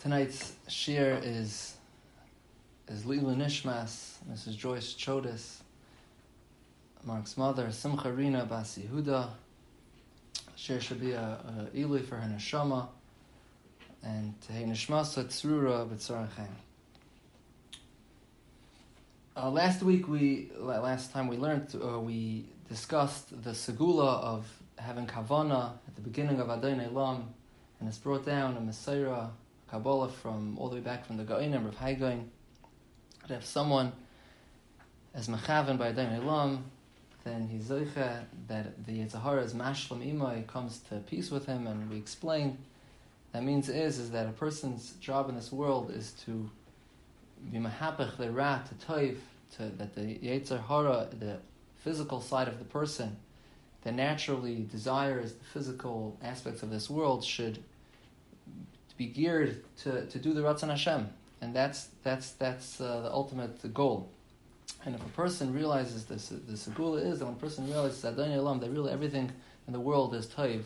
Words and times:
Tonight's 0.00 0.54
shir 0.66 1.20
is 1.22 1.74
is 2.88 3.04
Lila 3.04 3.34
Nishmas, 3.34 4.14
Mrs. 4.32 4.56
Joyce 4.56 4.94
Chodis, 4.94 5.58
Mark's 7.04 7.36
mother, 7.36 7.70
Simcha 7.70 8.10
Rina 8.10 8.46
Bas 8.46 8.78
Yehuda. 8.78 9.28
Shir 10.56 10.80
should 10.80 11.02
be 11.02 11.12
a, 11.12 11.20
a 11.74 11.76
Ilui 11.76 12.02
for 12.02 12.16
her 12.16 12.26
neshama, 12.26 12.88
and 14.02 14.32
Tehei 14.40 14.66
Nishmasa 14.66 15.26
Tzrura 15.26 15.86
B'tzarachem. 15.86 16.48
Uh, 19.36 19.50
last 19.50 19.82
week 19.82 20.08
we, 20.08 20.50
last 20.56 21.12
time 21.12 21.28
we 21.28 21.36
learned, 21.36 21.74
uh, 21.74 22.00
we 22.00 22.46
discussed 22.70 23.42
the 23.44 23.50
segula 23.50 24.18
of 24.22 24.46
having 24.78 25.06
kavana 25.06 25.72
at 25.86 25.94
the 25.94 26.00
beginning 26.00 26.40
of 26.40 26.48
Adon 26.48 26.80
Olam, 26.80 27.24
and 27.78 27.86
it's 27.86 27.98
brought 27.98 28.24
down 28.24 28.56
a 28.56 28.60
Messiah 28.62 29.26
Kabbalah 29.70 30.08
from 30.08 30.58
all 30.58 30.68
the 30.68 30.76
way 30.76 30.80
back 30.80 31.06
from 31.06 31.16
the 31.16 31.24
Gaonim 31.24 31.66
of 31.66 31.76
Haigain. 31.76 32.24
To 33.28 33.34
have 33.34 33.44
someone 33.44 33.92
as 35.14 35.28
mechaven 35.28 35.78
by 35.78 35.88
Adon 35.88 36.20
Olam, 36.20 36.62
then 37.24 37.48
he's 37.48 37.64
zoicha 37.64 38.24
that 38.48 38.84
the 38.86 38.98
Yitzhahara 38.98 39.44
is 39.44 39.54
mashlam 39.54 40.04
imay 40.04 40.46
comes 40.46 40.78
to 40.88 40.96
peace 40.96 41.30
with 41.30 41.46
him, 41.46 41.66
and 41.66 41.90
we 41.90 41.96
explain 41.96 42.58
that 43.32 43.44
means 43.44 43.68
is 43.68 43.98
is 43.98 44.10
that 44.10 44.26
a 44.26 44.32
person's 44.32 44.92
job 44.94 45.28
in 45.28 45.36
this 45.36 45.52
world 45.52 45.90
is 45.90 46.12
to 46.24 46.50
be 47.52 47.58
mahapach 47.58 48.16
the 48.16 48.30
rat 48.30 48.66
to 48.66 48.86
toiv 48.86 49.18
to 49.56 49.64
that 49.78 49.94
the 49.94 50.16
Yitzhahara 50.16 51.18
the 51.20 51.38
physical 51.76 52.20
side 52.20 52.48
of 52.48 52.58
the 52.58 52.64
person 52.64 53.16
that 53.82 53.94
naturally 53.94 54.66
desires 54.70 55.34
the 55.34 55.44
physical 55.44 56.18
aspects 56.22 56.62
of 56.62 56.70
this 56.70 56.90
world 56.90 57.24
should 57.24 57.62
be 59.00 59.06
geared 59.06 59.64
to, 59.78 60.04
to 60.04 60.18
do 60.18 60.34
the 60.34 60.42
Ratzon 60.42 60.68
Hashem. 60.68 61.08
And 61.40 61.56
that's, 61.56 61.88
that's, 62.02 62.32
that's 62.32 62.82
uh, 62.82 63.00
the 63.00 63.10
ultimate 63.10 63.72
goal. 63.72 64.10
And 64.84 64.94
if 64.94 65.00
a 65.00 65.08
person 65.08 65.54
realizes 65.54 66.04
this, 66.04 66.28
the 66.28 66.52
segula 66.52 67.02
is 67.10 67.18
that 67.18 67.24
when 67.24 67.32
a 67.32 67.38
person 67.38 67.66
realizes 67.66 68.02
that 68.02 68.18
Elam, 68.18 68.60
that 68.60 68.68
really 68.68 68.92
everything 68.92 69.32
in 69.66 69.72
the 69.72 69.80
world 69.80 70.14
is 70.14 70.26
toiv, 70.26 70.64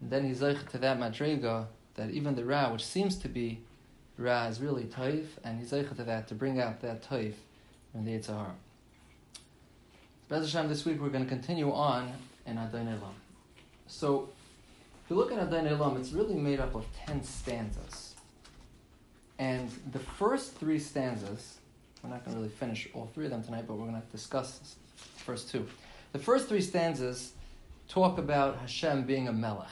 then 0.00 0.24
he's 0.24 0.40
like 0.40 0.70
to 0.70 0.78
that 0.78 1.00
madrega 1.00 1.66
that 1.96 2.10
even 2.10 2.36
the 2.36 2.44
ra, 2.44 2.72
which 2.72 2.86
seems 2.86 3.16
to 3.16 3.28
be 3.28 3.58
ra, 4.16 4.46
is 4.46 4.60
really 4.60 4.84
toiv, 4.84 5.26
and 5.42 5.58
he's 5.58 5.72
like 5.72 5.88
to 5.96 6.04
that 6.04 6.28
to 6.28 6.36
bring 6.36 6.60
out 6.60 6.80
that 6.82 7.02
toiv 7.02 7.34
in 7.94 8.04
the 8.04 8.12
Yitzhahar. 8.12 8.52
Bez 10.28 10.52
Hashem, 10.52 10.68
this 10.68 10.84
week 10.84 11.00
we're 11.00 11.08
going 11.08 11.24
to 11.24 11.28
continue 11.28 11.72
on 11.72 12.12
in 12.46 12.58
Adon 12.58 12.86
Olam. 12.86 13.14
So 13.88 14.28
you 15.10 15.16
look 15.16 15.32
at 15.32 15.38
Adon 15.38 15.66
Olam, 15.66 15.98
it's 15.98 16.12
really 16.12 16.34
made 16.34 16.60
up 16.60 16.74
of 16.74 16.86
10 17.06 17.24
stanzas. 17.24 18.14
And 19.38 19.70
the 19.92 19.98
first 19.98 20.54
three 20.54 20.78
stanzas, 20.78 21.58
we're 22.02 22.10
not 22.10 22.24
going 22.24 22.36
to 22.36 22.42
really 22.42 22.54
finish 22.54 22.88
all 22.94 23.10
three 23.14 23.24
of 23.24 23.30
them 23.30 23.42
tonight, 23.42 23.64
but 23.66 23.74
we're 23.74 23.88
going 23.88 24.00
to 24.00 24.08
discuss 24.12 24.58
the 24.58 25.22
first 25.22 25.50
two. 25.50 25.66
The 26.12 26.18
first 26.18 26.48
three 26.48 26.60
stanzas 26.60 27.32
talk 27.88 28.18
about 28.18 28.58
Hashem 28.58 29.04
being 29.04 29.28
a 29.28 29.32
melech. 29.32 29.68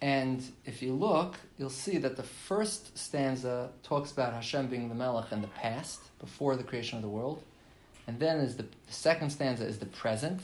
And 0.00 0.42
if 0.66 0.82
you 0.82 0.92
look, 0.92 1.36
you'll 1.58 1.70
see 1.70 1.96
that 1.98 2.16
the 2.16 2.22
first 2.22 2.98
stanza 2.98 3.70
talks 3.82 4.10
about 4.10 4.32
Hashem 4.32 4.66
being 4.66 4.88
the 4.88 4.94
melech 4.94 5.30
in 5.30 5.40
the 5.40 5.48
past, 5.48 6.00
before 6.18 6.56
the 6.56 6.64
creation 6.64 6.96
of 6.96 7.02
the 7.02 7.08
world. 7.08 7.42
And 8.06 8.18
then 8.18 8.38
is 8.38 8.56
the, 8.56 8.64
the 8.64 8.92
second 8.92 9.30
stanza 9.30 9.64
is 9.64 9.78
the 9.78 9.86
present. 9.86 10.40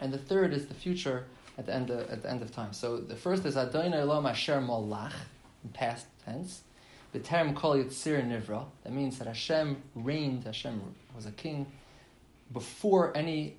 And 0.00 0.12
the 0.12 0.18
third 0.18 0.52
is 0.52 0.66
the 0.66 0.74
future, 0.74 1.24
at 1.58 1.66
the 1.66 1.74
end 1.74 1.90
of, 1.90 2.08
at 2.10 2.22
the 2.22 2.30
end 2.30 2.42
of 2.42 2.52
time. 2.52 2.72
So 2.72 2.98
the 2.98 3.16
first 3.16 3.44
is 3.44 3.56
Adonai 3.56 3.98
Elam 3.98 4.26
Asher 4.26 4.60
Molach, 4.60 5.12
in 5.64 5.70
past 5.70 6.06
tense. 6.24 6.62
The 7.12 7.20
term 7.20 7.54
Kol 7.54 7.76
Yitzir 7.76 8.22
Nivra. 8.26 8.64
That 8.84 8.92
means 8.92 9.18
that 9.18 9.26
Hashem 9.26 9.82
reigned. 9.94 10.44
Hashem 10.44 10.80
was 11.14 11.26
a 11.26 11.32
king 11.32 11.66
before 12.52 13.16
any 13.16 13.56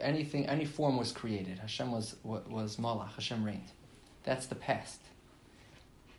anything, 0.00 0.46
any 0.46 0.64
form 0.64 0.96
was 0.96 1.12
created. 1.12 1.58
Hashem 1.58 1.90
was 1.90 2.16
was 2.22 2.76
Malach. 2.76 3.14
Hashem 3.14 3.42
reigned. 3.44 3.70
That's 4.24 4.46
the 4.46 4.54
past. 4.54 5.00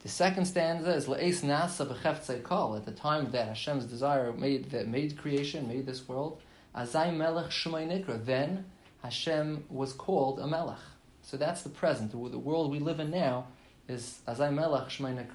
The 0.01 0.09
second 0.09 0.45
stanza 0.45 0.93
is 0.93 1.05
La'es 1.05 1.43
Nasa 1.43 1.87
B'cheftzei 1.87 2.43
Kol. 2.43 2.75
At 2.75 2.85
the 2.85 2.91
time 2.91 3.31
that 3.31 3.47
Hashem's 3.47 3.85
desire 3.85 4.33
made 4.33 4.71
that 4.71 4.87
made 4.87 5.17
creation, 5.17 5.67
made 5.67 5.85
this 5.85 6.07
world. 6.07 6.41
Azai 6.75 7.15
Melech 7.15 7.51
Shemay 7.51 7.87
Nikra. 7.87 8.23
Then 8.25 8.65
Hashem 9.03 9.65
was 9.69 9.93
called 9.93 10.39
a 10.39 10.47
Melech. 10.47 10.77
So 11.21 11.37
that's 11.37 11.61
the 11.61 11.69
present. 11.69 12.11
The 12.11 12.17
world 12.17 12.71
we 12.71 12.79
live 12.79 12.99
in 12.99 13.11
now 13.11 13.47
is 13.87 14.19
Azai 14.27 14.53
Melech 14.53 14.89
Shmei. 14.89 15.25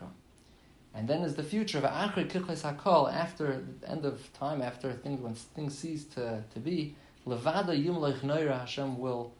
And 0.94 1.06
then 1.06 1.22
is 1.22 1.34
the 1.34 1.42
future 1.42 1.78
of 1.78 1.84
Achri 1.84 2.28
Kichles 2.28 2.62
Hakol, 2.62 3.12
after 3.12 3.62
the 3.80 3.90
end 3.90 4.04
of 4.04 4.32
time, 4.32 4.62
after 4.62 4.92
things, 4.92 5.20
when 5.20 5.34
things 5.34 5.76
cease 5.76 6.04
to, 6.06 6.42
to 6.52 6.60
be, 6.60 6.94
Levada 7.26 7.68
Yumlech 7.68 8.20
Noira, 8.20 8.60
Hashem 8.60 8.98
will 8.98 9.32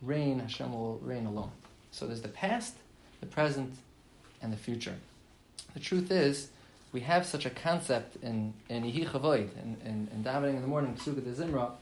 reign, 0.00 0.38
Hashem 0.38 0.72
will 0.72 0.98
reign 1.02 1.26
alone. 1.26 1.50
So 1.90 2.06
there's 2.06 2.22
the 2.22 2.28
past, 2.28 2.76
the 3.20 3.26
present, 3.26 3.74
and 4.40 4.52
the 4.52 4.56
future. 4.56 4.94
The 5.74 5.80
truth 5.80 6.10
is, 6.10 6.48
we 6.92 7.00
have 7.00 7.26
such 7.26 7.46
a 7.46 7.50
concept 7.50 8.16
in 8.22 8.54
in 8.68 8.84
Yehi 8.84 9.08
Chavoid, 9.08 9.48
in, 9.62 9.76
in, 9.84 10.08
in 10.12 10.24
davening 10.24 10.56
in 10.56 10.62
the 10.62 10.68
morning, 10.68 10.94
Suga 10.94 11.24
de 11.24 11.32
Zimra, 11.32 11.72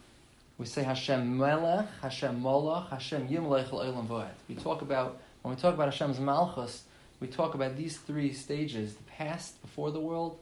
we 0.60 0.66
say 0.66 0.82
Hashem 0.82 1.38
Melech, 1.38 1.86
Hashem 2.02 2.42
Molach, 2.42 2.90
Hashem 2.90 3.28
Yimlech 3.28 3.70
Olam 3.70 4.06
Voed. 4.06 4.28
We 4.46 4.54
talk 4.54 4.82
about 4.82 5.18
when 5.40 5.54
we 5.54 5.60
talk 5.60 5.72
about 5.72 5.86
Hashem's 5.86 6.20
Malchus, 6.20 6.82
we 7.18 7.28
talk 7.28 7.54
about 7.54 7.78
these 7.78 7.96
three 7.96 8.34
stages: 8.34 8.94
the 8.94 9.02
past, 9.04 9.60
before 9.62 9.90
the 9.90 10.00
world, 10.00 10.38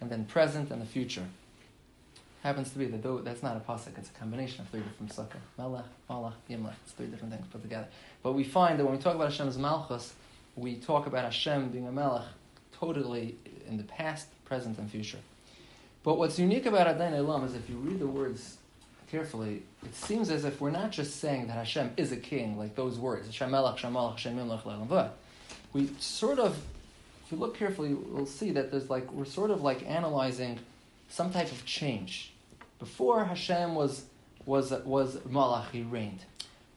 and 0.00 0.08
then 0.08 0.24
present 0.24 0.70
and 0.70 0.80
the 0.80 0.86
future. 0.86 1.24
Happens 2.44 2.70
to 2.70 2.78
be 2.78 2.86
that 2.86 3.02
though 3.02 3.18
that's 3.18 3.42
not 3.42 3.56
a 3.56 3.60
pasuk; 3.60 3.98
it's 3.98 4.08
a 4.08 4.12
combination 4.12 4.60
of 4.60 4.68
three 4.68 4.82
different 4.82 5.12
sukkah: 5.12 5.40
Melech, 5.58 5.84
Malach, 6.08 6.34
Yimlech. 6.48 6.74
It's 6.84 6.92
three 6.92 7.06
different 7.06 7.34
things 7.34 7.44
put 7.50 7.60
together. 7.62 7.88
But 8.22 8.34
we 8.34 8.44
find 8.44 8.78
that 8.78 8.84
when 8.84 8.94
we 8.96 9.02
talk 9.02 9.16
about 9.16 9.32
Hashem's 9.32 9.58
Malchus, 9.58 10.14
we 10.54 10.76
talk 10.76 11.08
about 11.08 11.24
Hashem 11.24 11.70
being 11.70 11.88
a 11.88 11.92
Melech 11.92 12.28
totally 12.78 13.34
in 13.66 13.78
the 13.78 13.84
past, 13.84 14.28
present, 14.44 14.78
and 14.78 14.88
future. 14.88 15.18
But 16.04 16.18
what's 16.18 16.38
unique 16.38 16.66
about 16.66 16.86
Adon 16.86 17.14
Olam 17.14 17.44
is 17.44 17.56
if 17.56 17.68
you 17.68 17.78
read 17.78 17.98
the 17.98 18.06
words 18.06 18.58
carefully, 19.10 19.62
it 19.84 19.94
seems 19.94 20.30
as 20.30 20.44
if 20.44 20.60
we're 20.60 20.70
not 20.70 20.90
just 20.90 21.20
saying 21.20 21.46
that 21.48 21.54
Hashem 21.54 21.92
is 21.96 22.12
a 22.12 22.16
king, 22.16 22.58
like 22.58 22.74
those 22.74 22.98
words, 22.98 23.26
Hashem 23.26 23.50
Melech, 23.50 23.78
Hashem 23.78 23.94
Yimlech, 23.94 25.10
We 25.72 25.90
sort 25.98 26.38
of, 26.38 26.56
if 27.24 27.32
you 27.32 27.38
look 27.38 27.56
carefully, 27.56 27.94
we'll 27.94 28.26
see 28.26 28.50
that 28.52 28.70
there's 28.70 28.90
like, 28.90 29.10
we're 29.12 29.24
sort 29.24 29.50
of 29.50 29.62
like 29.62 29.84
analyzing 29.86 30.58
some 31.08 31.32
type 31.32 31.50
of 31.52 31.64
change. 31.64 32.32
Before 32.78 33.24
Hashem 33.24 33.74
was, 33.74 34.04
was, 34.44 34.70
was 34.84 35.16
Malach, 35.18 35.70
he 35.70 35.82
reigned. 35.82 36.24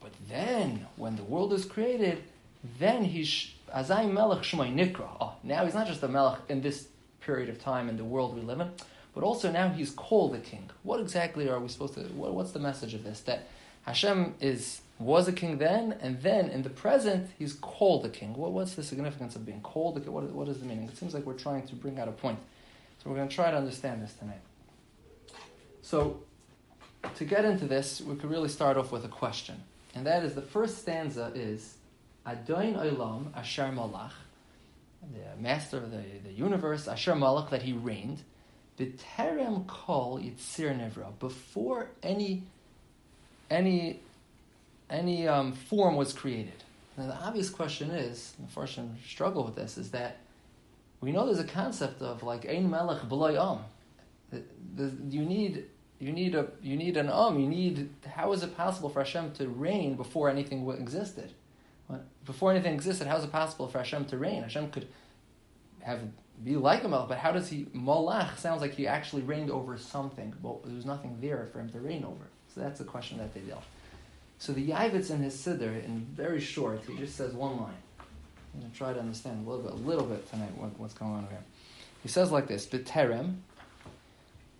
But 0.01 0.11
then, 0.29 0.85
when 0.95 1.15
the 1.15 1.23
world 1.23 1.51
is 1.53 1.65
created, 1.65 2.23
then 2.79 3.03
he's 3.03 3.51
Azai 3.75 4.11
Melech 4.11 4.43
Shemay 4.43 4.73
Nikra. 4.73 5.09
Oh, 5.19 5.33
now 5.43 5.65
he's 5.65 5.73
not 5.73 5.87
just 5.87 6.03
a 6.03 6.07
Melech 6.07 6.39
in 6.47 6.61
this 6.61 6.87
period 7.21 7.49
of 7.49 7.61
time 7.61 7.89
in 7.89 7.97
the 7.97 8.03
world 8.03 8.35
we 8.35 8.41
live 8.41 8.59
in, 8.59 8.71
but 9.13 9.23
also 9.23 9.51
now 9.51 9.69
he's 9.69 9.91
called 9.91 10.35
a 10.35 10.39
king. 10.39 10.69
What 10.83 10.99
exactly 10.99 11.49
are 11.49 11.59
we 11.59 11.67
supposed 11.67 11.95
to? 11.95 12.01
What, 12.01 12.33
what's 12.33 12.51
the 12.51 12.59
message 12.59 12.93
of 12.93 13.03
this? 13.03 13.21
That 13.21 13.47
Hashem 13.83 14.35
is 14.39 14.81
was 14.99 15.29
a 15.29 15.31
king 15.31 15.57
then, 15.59 15.95
and 16.01 16.21
then 16.21 16.49
in 16.49 16.61
the 16.63 16.69
present 16.69 17.29
he's 17.39 17.53
called 17.53 18.05
a 18.05 18.09
king. 18.09 18.33
What, 18.33 18.51
what's 18.51 18.75
the 18.75 18.83
significance 18.83 19.35
of 19.35 19.45
being 19.45 19.61
called 19.61 19.97
a 19.97 20.01
king? 20.01 20.11
What, 20.11 20.25
what 20.25 20.47
is 20.49 20.59
the 20.59 20.65
meaning? 20.65 20.89
It 20.89 20.97
seems 20.97 21.13
like 21.13 21.25
we're 21.25 21.33
trying 21.33 21.65
to 21.67 21.75
bring 21.75 21.99
out 21.99 22.07
a 22.07 22.11
point. 22.11 22.39
So 23.01 23.09
we're 23.09 23.15
going 23.15 23.29
to 23.29 23.35
try 23.35 23.49
to 23.49 23.57
understand 23.57 24.03
this 24.03 24.13
tonight. 24.13 24.41
So 25.81 26.21
to 27.15 27.25
get 27.25 27.45
into 27.45 27.65
this, 27.65 28.01
we 28.01 28.15
could 28.15 28.29
really 28.29 28.49
start 28.49 28.75
off 28.75 28.91
with 28.91 29.05
a 29.05 29.09
question, 29.09 29.63
and 29.95 30.05
that 30.05 30.23
is 30.23 30.35
the 30.35 30.41
first 30.41 30.79
stanza 30.79 31.31
is 31.33 31.75
Adon 32.25 32.75
Olam 32.75 33.35
Asher 33.35 33.71
Malach, 33.73 34.11
the 35.01 35.41
master 35.41 35.77
of 35.77 35.91
the, 35.91 36.03
the 36.25 36.33
universe, 36.33 36.87
Asher 36.87 37.13
Malach, 37.13 37.49
that 37.51 37.61
he 37.61 37.71
reigned. 37.71 38.21
B'terem 38.79 39.67
kol 39.67 40.19
yitzir 40.19 40.73
nevra, 40.79 41.11
before 41.19 41.89
any 42.01 42.43
any 43.49 43.99
any 44.89 45.27
um, 45.27 45.51
form 45.51 45.95
was 45.97 46.13
created. 46.13 46.63
Now 46.97 47.07
the 47.07 47.15
obvious 47.15 47.49
question 47.49 47.91
is, 47.91 48.33
and 48.37 48.47
the 48.47 48.51
first 48.51 48.79
struggle 49.05 49.43
with 49.43 49.55
this, 49.55 49.77
is 49.77 49.91
that 49.91 50.17
we 51.01 51.11
know 51.11 51.25
there's 51.25 51.39
a 51.39 51.43
concept 51.43 52.01
of 52.01 52.23
like 52.23 52.47
ein 52.47 52.69
melech 52.69 53.01
b'loy 53.03 53.37
om. 53.37 53.65
You 54.31 55.23
need 55.23 55.65
you 55.99 56.13
need 56.13 56.35
a 56.35 56.47
you 56.61 56.77
need 56.77 56.95
an 56.95 57.09
um. 57.09 57.39
You 57.39 57.47
need 57.47 57.89
how 58.07 58.31
is 58.31 58.43
it 58.43 58.55
possible 58.55 58.89
for 58.89 58.99
Hashem 58.99 59.33
to 59.33 59.49
reign 59.49 59.95
before 59.95 60.29
anything 60.29 60.69
existed? 60.69 61.33
Before 62.25 62.51
anything 62.51 62.73
existed, 62.73 63.07
how 63.07 63.17
is 63.17 63.23
it 63.23 63.31
possible 63.31 63.67
for 63.67 63.79
Hashem 63.79 64.05
to 64.05 64.17
reign? 64.17 64.43
Hashem 64.43 64.69
could 64.71 64.87
have 65.81 66.01
be 66.43 66.55
like 66.55 66.83
a 66.83 66.87
melech, 66.87 67.09
but 67.09 67.17
how 67.17 67.31
does 67.31 67.49
he 67.49 67.65
malach 67.75 68.37
sounds 68.37 68.61
like 68.61 68.73
he 68.73 68.87
actually 68.87 69.21
reigned 69.23 69.51
over 69.51 69.77
something, 69.77 70.33
but 70.41 70.63
there 70.63 70.75
was 70.75 70.85
nothing 70.85 71.17
there 71.19 71.49
for 71.51 71.59
him 71.59 71.69
to 71.69 71.79
reign 71.79 72.03
over. 72.03 72.29
So 72.53 72.61
that's 72.61 72.79
the 72.79 72.85
question 72.85 73.17
that 73.17 73.33
they 73.33 73.41
dealt. 73.41 73.63
So 74.39 74.53
the 74.53 74.69
Yavitz 74.69 75.11
in 75.11 75.21
his 75.21 75.35
siddur, 75.35 75.83
in 75.83 76.07
very 76.13 76.39
short, 76.39 76.81
he 76.87 76.97
just 76.97 77.15
says 77.15 77.33
one 77.33 77.57
line. 77.57 77.73
I'm 78.53 78.61
going 78.61 78.71
to 78.71 78.77
try 78.77 78.93
to 78.93 78.99
understand 78.99 79.45
a 79.45 79.49
little 79.49 79.63
bit, 79.63 79.73
a 79.73 79.87
little 79.87 80.05
bit 80.05 80.29
tonight 80.29 80.51
what, 80.57 80.79
what's 80.79 80.93
going 80.93 81.11
on 81.11 81.27
here. 81.29 81.43
He 82.01 82.07
says 82.07 82.31
like 82.31 82.47
this: 82.47 82.65
"B'terem 82.65 83.35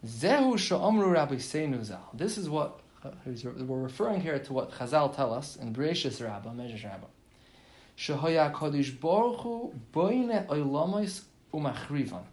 zehu 0.06 0.58
she'omru 0.58 1.12
Rabbi 1.12 1.36
Seinu 1.36 1.84
Zal." 1.84 2.10
This 2.14 2.38
is 2.38 2.50
what 2.50 2.82
uh, 3.04 3.12
we're 3.26 3.82
referring 3.82 4.22
here 4.22 4.38
to 4.38 4.54
what 4.54 4.72
Chazal 4.72 5.16
tell 5.16 5.34
us 5.34 5.56
in 5.56 5.74
Bereshis 5.74 6.24
Rabbah, 6.24 6.52
Medrash 6.52 6.84
Rabbah. 6.84 7.08
Boine 9.94 10.46
umachrivan. 11.54 12.24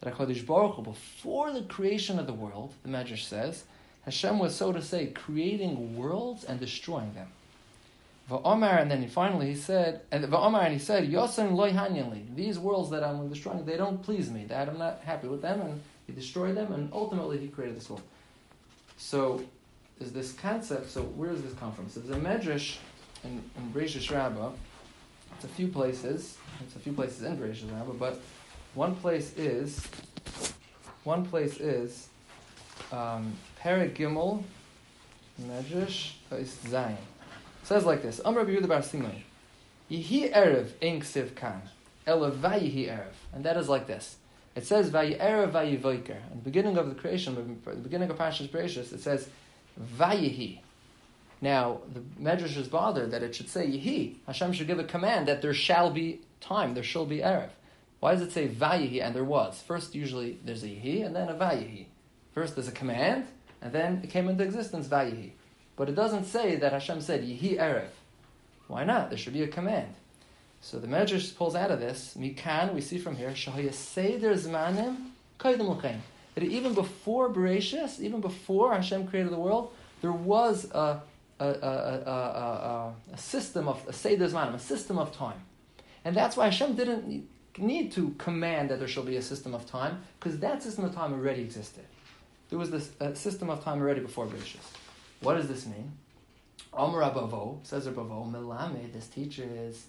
That 0.00 0.14
Hakadosh 0.14 0.44
Baruch 0.46 0.76
Hu, 0.76 0.82
before 0.82 1.52
the 1.52 1.62
creation 1.62 2.18
of 2.18 2.26
the 2.26 2.32
world, 2.32 2.74
the 2.82 2.88
Medrash 2.88 3.24
says, 3.24 3.64
Hashem 4.04 4.38
was 4.38 4.54
so 4.54 4.72
to 4.72 4.82
say 4.82 5.06
creating 5.06 5.96
worlds 5.96 6.44
and 6.44 6.60
destroying 6.60 7.14
them. 7.14 7.28
Va'omar, 8.30 8.80
and 8.80 8.90
then 8.90 9.02
he 9.02 9.08
finally 9.08 9.48
he 9.48 9.54
said, 9.54 10.00
and 10.10 10.24
and 10.24 10.72
he 10.72 10.78
said, 10.78 11.10
Yosen 11.10 11.54
loy. 11.54 11.74
These 12.34 12.58
worlds 12.58 12.90
that 12.90 13.04
I'm 13.04 13.28
destroying, 13.28 13.64
they 13.64 13.76
don't 13.76 14.02
please 14.02 14.30
me. 14.30 14.44
That 14.44 14.68
I'm 14.68 14.78
not 14.78 15.00
happy 15.04 15.28
with 15.28 15.42
them, 15.42 15.60
and 15.60 15.80
he 16.06 16.12
destroyed 16.12 16.56
them, 16.56 16.72
and 16.72 16.90
ultimately 16.92 17.38
he 17.38 17.48
created 17.48 17.76
this 17.76 17.88
world. 17.88 18.02
So, 18.96 19.42
is 20.00 20.12
this 20.12 20.32
concept, 20.32 20.90
so 20.90 21.02
where 21.02 21.30
does 21.30 21.42
this 21.42 21.54
come 21.54 21.72
from? 21.72 21.88
So 21.88 22.00
there's 22.00 22.16
a 22.16 22.20
Medrash 22.20 22.76
in, 23.22 23.42
in 23.56 23.72
Bereshit 23.72 24.10
Rabbah, 24.10 24.50
it's 25.36 25.44
a 25.44 25.48
few 25.48 25.68
places, 25.68 26.36
it's 26.64 26.76
a 26.76 26.78
few 26.78 26.92
places 26.92 27.22
in 27.22 27.36
Bereshit 27.36 27.72
Rabbah, 27.72 27.92
but 27.92 28.20
one 28.74 28.94
place 28.96 29.36
is, 29.36 29.86
one 31.04 31.24
place 31.26 31.58
is, 31.58 32.08
um, 32.92 33.32
Perek 33.62 33.94
Gimel, 33.94 34.42
Medrash, 35.40 36.12
Zayin 36.30 36.96
says 37.64 37.84
like 37.84 38.02
this: 38.02 38.20
Amr 38.24 38.44
Yehuda 38.44 38.68
Bar 38.68 38.82
Simon, 38.82 39.24
Yihi 39.90 40.32
erev 40.32 40.70
ein 40.82 41.00
ksiv 41.00 41.34
kan, 41.34 41.62
ela 42.06 42.30
vayihi 42.30 42.88
erev, 42.88 43.12
and 43.32 43.44
that 43.44 43.56
is 43.56 43.68
like 43.68 43.86
this. 43.86 44.16
It 44.54 44.66
says 44.66 44.90
vayi 44.90 45.20
erev 45.20 45.52
vayi 45.52 45.80
voiker. 45.80 46.16
In 46.30 46.38
the 46.38 46.44
beginning 46.44 46.76
of 46.76 46.88
the 46.88 46.94
creation, 46.94 47.34
the 47.34 47.74
beginning 47.74 48.10
of 48.10 48.16
Parshas 48.16 48.48
Bereshis, 48.48 48.92
it 48.92 49.00
says 49.00 49.28
vayihi. 49.98 50.60
Now 51.40 51.80
the 51.92 52.00
Medrash 52.22 52.56
is 52.56 52.68
bothered 52.68 53.10
that 53.10 53.22
it 53.22 53.34
should 53.34 53.48
say 53.48 53.66
yihi. 53.66 54.16
Hashem 54.26 54.52
should 54.52 54.66
give 54.66 54.78
a 54.78 54.84
command 54.84 55.28
that 55.28 55.42
there 55.42 55.54
shall 55.54 55.90
be 55.90 56.20
time, 56.40 56.74
there 56.74 56.84
shall 56.84 57.06
be 57.06 57.18
erev. 57.18 57.50
Why 58.04 58.12
does 58.12 58.20
it 58.20 58.32
say 58.32 58.48
vayihi 58.48 59.02
and 59.02 59.14
there 59.14 59.24
was? 59.24 59.62
First, 59.62 59.94
usually 59.94 60.38
there's 60.44 60.62
a 60.62 60.66
yihi 60.66 61.06
and 61.06 61.16
then 61.16 61.30
a 61.30 61.32
vayihi. 61.32 61.86
First, 62.34 62.54
there's 62.54 62.68
a 62.68 62.72
command, 62.72 63.24
and 63.62 63.72
then 63.72 64.02
it 64.04 64.10
came 64.10 64.28
into 64.28 64.44
existence 64.44 64.86
vayihi. 64.86 65.30
But 65.74 65.88
it 65.88 65.94
doesn't 65.94 66.26
say 66.26 66.56
that 66.56 66.74
Hashem 66.74 67.00
said, 67.00 67.22
Yehi 67.22 67.56
Erev. 67.56 67.88
Why 68.68 68.84
not? 68.84 69.08
There 69.08 69.16
should 69.16 69.32
be 69.32 69.42
a 69.42 69.48
command. 69.48 69.94
So 70.60 70.78
the 70.78 70.86
Medrash 70.86 71.34
pulls 71.34 71.54
out 71.54 71.70
of 71.70 71.80
this, 71.80 72.14
Mikan, 72.14 72.74
we 72.74 72.82
see 72.82 72.98
from 72.98 73.16
here, 73.16 73.34
Seder 73.34 74.34
Zmanim 74.34 74.96
That 75.38 76.44
even 76.44 76.74
before 76.74 77.30
Bereshis, 77.30 78.00
even 78.00 78.20
before 78.20 78.74
Hashem 78.74 79.06
created 79.06 79.32
the 79.32 79.38
world, 79.38 79.72
there 80.02 80.12
was 80.12 80.70
a, 80.72 81.00
a, 81.40 81.46
a, 81.46 81.48
a, 81.48 82.94
a 83.14 83.16
system 83.16 83.66
of, 83.66 83.82
a 83.88 83.94
Seder 83.94 84.28
Zmanim, 84.28 84.52
a 84.52 84.58
system 84.58 84.98
of 84.98 85.16
time. 85.16 85.40
And 86.04 86.14
that's 86.14 86.36
why 86.36 86.44
Hashem 86.44 86.76
didn't 86.76 87.28
need 87.58 87.92
to 87.92 88.10
command 88.18 88.70
that 88.70 88.78
there 88.78 88.88
shall 88.88 89.02
be 89.02 89.16
a 89.16 89.22
system 89.22 89.54
of 89.54 89.66
time, 89.66 90.02
because 90.18 90.38
that 90.40 90.62
system 90.62 90.84
of 90.84 90.94
time 90.94 91.12
already 91.12 91.42
existed. 91.42 91.84
There 92.50 92.58
was 92.58 92.70
this 92.70 92.90
uh, 93.00 93.14
system 93.14 93.50
of 93.50 93.64
time 93.64 93.80
already 93.80 94.00
before 94.00 94.26
Bereshis. 94.26 94.58
What 95.20 95.34
does 95.34 95.48
this 95.48 95.66
mean? 95.66 95.92
Amr 96.72 97.02
Abavo, 97.02 97.58
says 97.64 97.86
Abavo, 97.86 98.30
Melame, 98.30 98.92
this 98.92 99.06
teacher 99.06 99.44
is 99.44 99.86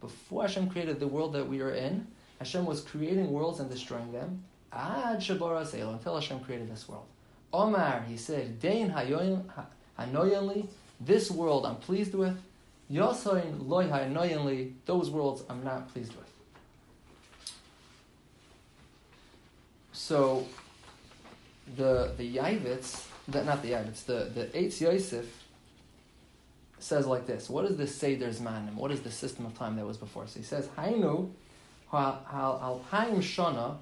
Before 0.00 0.42
Hashem 0.42 0.70
created 0.70 1.00
the 1.00 1.06
world 1.06 1.32
that 1.34 1.48
we 1.48 1.60
are 1.60 1.70
in, 1.70 2.06
Hashem 2.40 2.66
was 2.66 2.80
creating 2.80 3.30
worlds 3.30 3.60
and 3.60 3.70
destroying 3.70 4.12
them. 4.12 4.42
Ad 4.72 5.16
until 5.28 6.14
Hashem 6.14 6.40
created 6.40 6.70
this 6.70 6.88
world. 6.88 7.06
Omar, 7.52 8.04
he 8.08 8.16
said, 8.16 8.60
Dein 8.60 8.92
hanoyanli, 8.92 10.68
this 11.00 11.30
world 11.30 11.64
I'm 11.64 11.76
pleased 11.76 12.14
with. 12.14 12.36
Yosoin 12.90 13.68
loy 13.68 13.86
hanoyanli, 13.86 14.72
those 14.86 15.10
worlds 15.10 15.42
I'm 15.48 15.62
not 15.62 15.92
pleased 15.92 16.14
with. 16.16 16.24
So 19.92 20.46
the 21.76 22.12
the 22.16 22.36
Yavitz, 22.36 23.04
the, 23.26 23.44
not 23.44 23.62
the 23.62 23.72
Yavitz, 23.72 24.04
the 24.06 24.30
the 24.34 24.46
Eitz 24.58 24.80
Yosef 24.80 25.26
says 26.78 27.06
like 27.06 27.26
this: 27.26 27.50
What 27.50 27.64
is 27.66 27.76
the 27.76 27.86
Seder 27.86 28.28
Zmanim? 28.28 28.74
What 28.74 28.90
is 28.90 29.00
the 29.02 29.10
system 29.10 29.44
of 29.44 29.58
time 29.58 29.76
that 29.76 29.86
was 29.86 29.98
before? 29.98 30.26
So 30.26 30.38
he 30.38 30.44
says, 30.44 30.68
Hainu 30.78 31.30
shana 31.92 33.76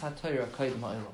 haTorah 0.00 0.46
kaidem 0.48 0.80
ha'ilam. 0.80 1.04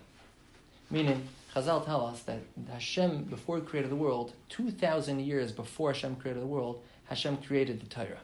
Meaning, 0.90 1.26
Chazal 1.54 1.84
tell 1.84 2.04
us 2.04 2.20
that 2.22 2.40
Hashem, 2.72 3.24
before 3.24 3.56
He 3.58 3.62
created 3.62 3.90
the 3.90 3.96
world, 3.96 4.32
two 4.48 4.70
thousand 4.70 5.20
years 5.20 5.52
before 5.52 5.92
Hashem 5.92 6.16
created 6.16 6.42
the 6.42 6.48
world, 6.48 6.82
Hashem 7.04 7.36
created 7.38 7.80
the 7.80 7.86
Torah. 7.86 8.18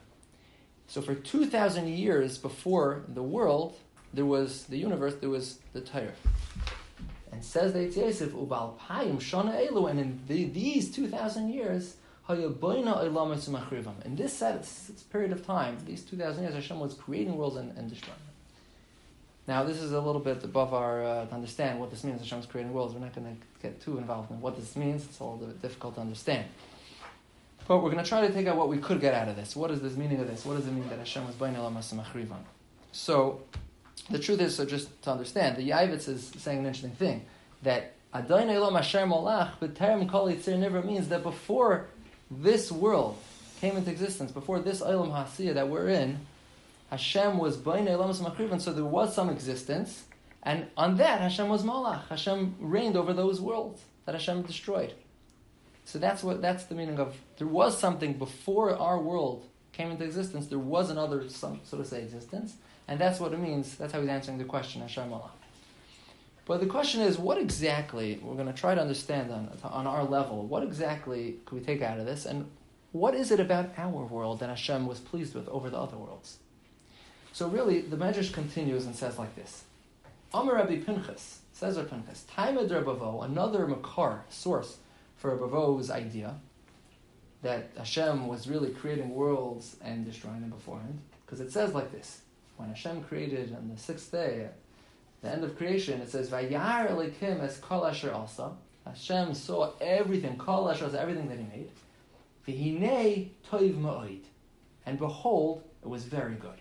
So 0.89 1.01
for 1.01 1.15
two 1.15 1.47
thousand 1.47 1.89
years 1.89 2.39
before 2.39 3.05
the 3.07 3.23
world, 3.23 3.77
there 4.13 4.25
was 4.25 4.65
the 4.65 4.79
universe, 4.79 5.15
there 5.21 5.31
was 5.31 5.59
the 5.73 5.81
Torah. 5.81 6.15
And 7.31 7.45
says 7.45 7.73
the 7.73 7.85
Yosef, 7.85 8.33
Ubal 8.33 8.77
Payim 8.81 9.19
Shana 9.19 9.69
Elu, 9.69 9.89
and 9.89 10.01
in 10.01 10.21
the, 10.27 10.47
these 10.47 10.91
2,000 10.91 11.51
years, 11.51 11.95
in 12.29 14.17
this 14.17 14.33
set, 14.33 14.69
period 15.11 15.33
of 15.33 15.47
time, 15.47 15.79
these 15.87 16.03
2,000 16.03 16.43
years, 16.43 16.55
Hashem 16.55 16.81
was 16.81 16.95
creating 16.95 17.37
worlds 17.37 17.57
and, 17.57 17.77
and 17.79 17.89
destroying. 17.89 18.19
Now, 19.51 19.65
this 19.65 19.79
is 19.83 19.91
a 19.91 20.01
little 20.01 20.21
bit 20.21 20.45
above 20.45 20.73
our, 20.73 21.03
uh, 21.03 21.27
to 21.27 21.35
understand 21.35 21.81
what 21.81 21.91
this 21.91 22.05
means, 22.05 22.21
Hashem's 22.21 22.47
creating 22.47 22.73
worlds. 22.73 22.95
We're 22.95 23.01
not 23.01 23.13
going 23.13 23.37
to 23.37 23.43
get 23.61 23.81
too 23.81 23.99
involved 23.99 24.31
in 24.31 24.41
what 24.41 24.55
this 24.55 24.77
means. 24.77 25.05
It's 25.05 25.19
a 25.19 25.25
little 25.25 25.45
bit 25.45 25.61
difficult 25.61 25.97
to 25.97 26.01
understand. 26.01 26.45
But 27.67 27.79
we're 27.79 27.91
going 27.91 28.01
to 28.01 28.09
try 28.09 28.25
to 28.25 28.33
take 28.33 28.47
out 28.47 28.57
what 28.57 28.69
we 28.69 28.79
could 28.79 29.01
get 29.01 29.13
out 29.13 29.27
of 29.27 29.35
this. 29.35 29.57
What 29.57 29.73
is 29.73 29.83
this 29.83 29.97
meaning 29.97 30.21
of 30.21 30.29
this? 30.29 30.45
What 30.45 30.57
does 30.57 30.69
it 30.69 30.71
mean 30.71 30.89
that 30.89 31.01
Hashem 31.01 31.27
was 31.27 31.35
Bain 31.35 31.57
So, 32.93 33.41
the 34.09 34.21
truth 34.21 34.41
is, 34.41 34.55
so 34.55 34.65
just 34.65 35.03
to 35.03 35.11
understand, 35.11 35.57
the 35.57 35.69
Yavitz 35.69 36.09
is 36.09 36.31
saying 36.39 36.61
an 36.61 36.67
interesting 36.67 36.93
thing 36.93 37.25
that 37.65 37.95
Adonai 38.15 38.55
Elam 38.55 38.77
Asher 38.77 38.99
Molach 38.99 39.59
B'Terem 39.61 40.09
Kol 40.09 40.29
Yitzir 40.29 40.61
never 40.61 40.81
means 40.81 41.09
that 41.09 41.25
before 41.25 41.87
this 42.31 42.71
world 42.71 43.19
came 43.61 43.77
into 43.77 43.91
existence, 43.91 44.31
before 44.31 44.61
this 44.61 44.81
Olam 44.81 45.11
Hasiya 45.11 45.55
that 45.55 45.69
we're 45.69 45.89
in, 45.89 46.21
Hashem 46.91 47.39
was 47.39 47.57
Makrivan, 47.57 48.61
so 48.61 48.73
there 48.73 48.85
was 48.85 49.15
some 49.15 49.31
existence, 49.31 50.05
and 50.43 50.67
on 50.77 50.97
that 50.97 51.21
Hashem 51.21 51.49
was 51.49 51.63
Molach. 51.63 52.09
Hashem 52.09 52.57
reigned 52.59 52.97
over 52.97 53.13
those 53.13 53.41
worlds 53.41 53.83
that 54.07 54.15
Hashem 54.15 54.43
destroyed. 54.43 54.95
So 55.85 55.99
that's 55.99 56.23
what 56.23 56.43
that's 56.43 56.65
the 56.65 56.75
meaning 56.75 56.99
of 56.99 57.17
there 57.39 57.47
was 57.47 57.79
something 57.79 58.15
before 58.15 58.77
our 58.77 58.99
world 58.99 59.47
came 59.73 59.91
into 59.91 60.05
existence. 60.05 60.47
There 60.47 60.59
was 60.59 60.91
another, 60.91 61.29
some, 61.29 61.61
so 61.65 61.79
to 61.79 61.85
say, 61.85 62.03
existence, 62.03 62.57
and 62.89 62.99
that's 62.99 63.21
what 63.21 63.33
it 63.33 63.39
means. 63.39 63.77
That's 63.77 63.93
how 63.93 64.01
he's 64.01 64.09
answering 64.09 64.39
the 64.39 64.45
question, 64.45 64.83
Hashem 64.83 65.13
Allah. 65.13 65.31
But 66.45 66.59
the 66.59 66.67
question 66.67 67.01
is, 67.01 67.19
what 67.19 67.39
exactly, 67.39 68.19
we're 68.21 68.35
going 68.35 68.49
to 68.49 68.53
try 68.53 68.75
to 68.75 68.81
understand 68.81 69.31
on, 69.31 69.51
on 69.63 69.87
our 69.87 70.03
level, 70.03 70.45
what 70.47 70.65
exactly 70.65 71.37
could 71.45 71.61
we 71.61 71.65
take 71.65 71.83
out 71.83 72.01
of 72.01 72.07
this? 72.07 72.27
And 72.27 72.51
what 72.91 73.15
is 73.15 73.31
it 73.31 73.39
about 73.39 73.71
our 73.77 74.05
world 74.05 74.41
that 74.41 74.49
Hashem 74.49 74.87
was 74.89 74.99
pleased 74.99 75.35
with 75.35 75.49
over 75.49 75.71
the 75.71 75.79
other 75.79 75.97
worlds? 75.97 76.39
So 77.33 77.49
really, 77.49 77.81
the 77.81 77.97
Medrash 77.97 78.33
continues 78.33 78.87
and 78.87 78.95
says 78.95 79.19
like 79.19 79.35
this. 79.37 79.65
Amar 80.33 80.57
Rabbi 80.57 80.81
Pinchas, 80.81 81.41
says 81.53 81.77
Rabbi 81.77 81.89
Pinchas, 81.91 82.25
Taimad 82.35 82.69
Bavo, 82.69 83.23
another 83.23 83.67
Makar, 83.67 84.25
source 84.29 84.79
for 85.17 85.37
Bavo's 85.37 85.91
idea, 85.91 86.37
that 87.43 87.71
Hashem 87.77 88.27
was 88.27 88.49
really 88.49 88.71
creating 88.71 89.11
worlds 89.11 89.77
and 89.83 90.05
destroying 90.05 90.41
them 90.41 90.51
beforehand. 90.51 90.99
Because 91.25 91.41
it 91.41 91.53
says 91.53 91.75
like 91.75 91.93
this 91.93 92.23
when 92.57 92.69
Hashem 92.69 93.05
created 93.05 93.55
on 93.55 93.69
the 93.69 93.81
sixth 93.81 94.13
day, 94.13 94.49
the 95.23 95.31
end 95.31 95.45
of 95.45 95.57
creation, 95.57 96.01
it 96.01 96.11
says, 96.11 96.31
Vayar 96.31 96.91
Elikim 96.91 97.41
as 97.41 97.59
Kol 97.59 97.87
Asher 97.87 98.13
Asa. 98.13 98.53
Hashem 98.87 99.35
saw 99.35 99.73
everything, 99.81 100.37
Kol 100.37 100.71
Asher 100.71 100.91
everything 100.97 101.29
that 101.29 101.39
he 101.39 101.45
made. 101.45 101.71
V'hinei 102.47 103.29
Toiv 103.51 103.79
Ma'oid. 103.81 104.23
And 104.87 104.99
behold, 104.99 105.63
it 105.83 105.89
was 105.89 106.05
very 106.05 106.35
good. 106.35 106.59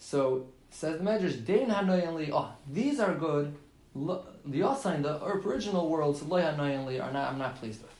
So, 0.00 0.46
says 0.70 0.98
the 0.98 1.04
Medrash, 1.04 1.44
Dein 1.44 2.30
oh, 2.32 2.52
these 2.68 2.98
are 2.98 3.14
good. 3.14 3.54
The 3.94 4.60
Asain, 4.60 5.02
the 5.02 5.24
original 5.24 5.88
worlds, 5.88 6.22
Hanoyanli, 6.22 7.02
are 7.04 7.12
not, 7.12 7.32
I'm 7.32 7.38
not 7.38 7.56
pleased 7.56 7.82
with. 7.82 7.90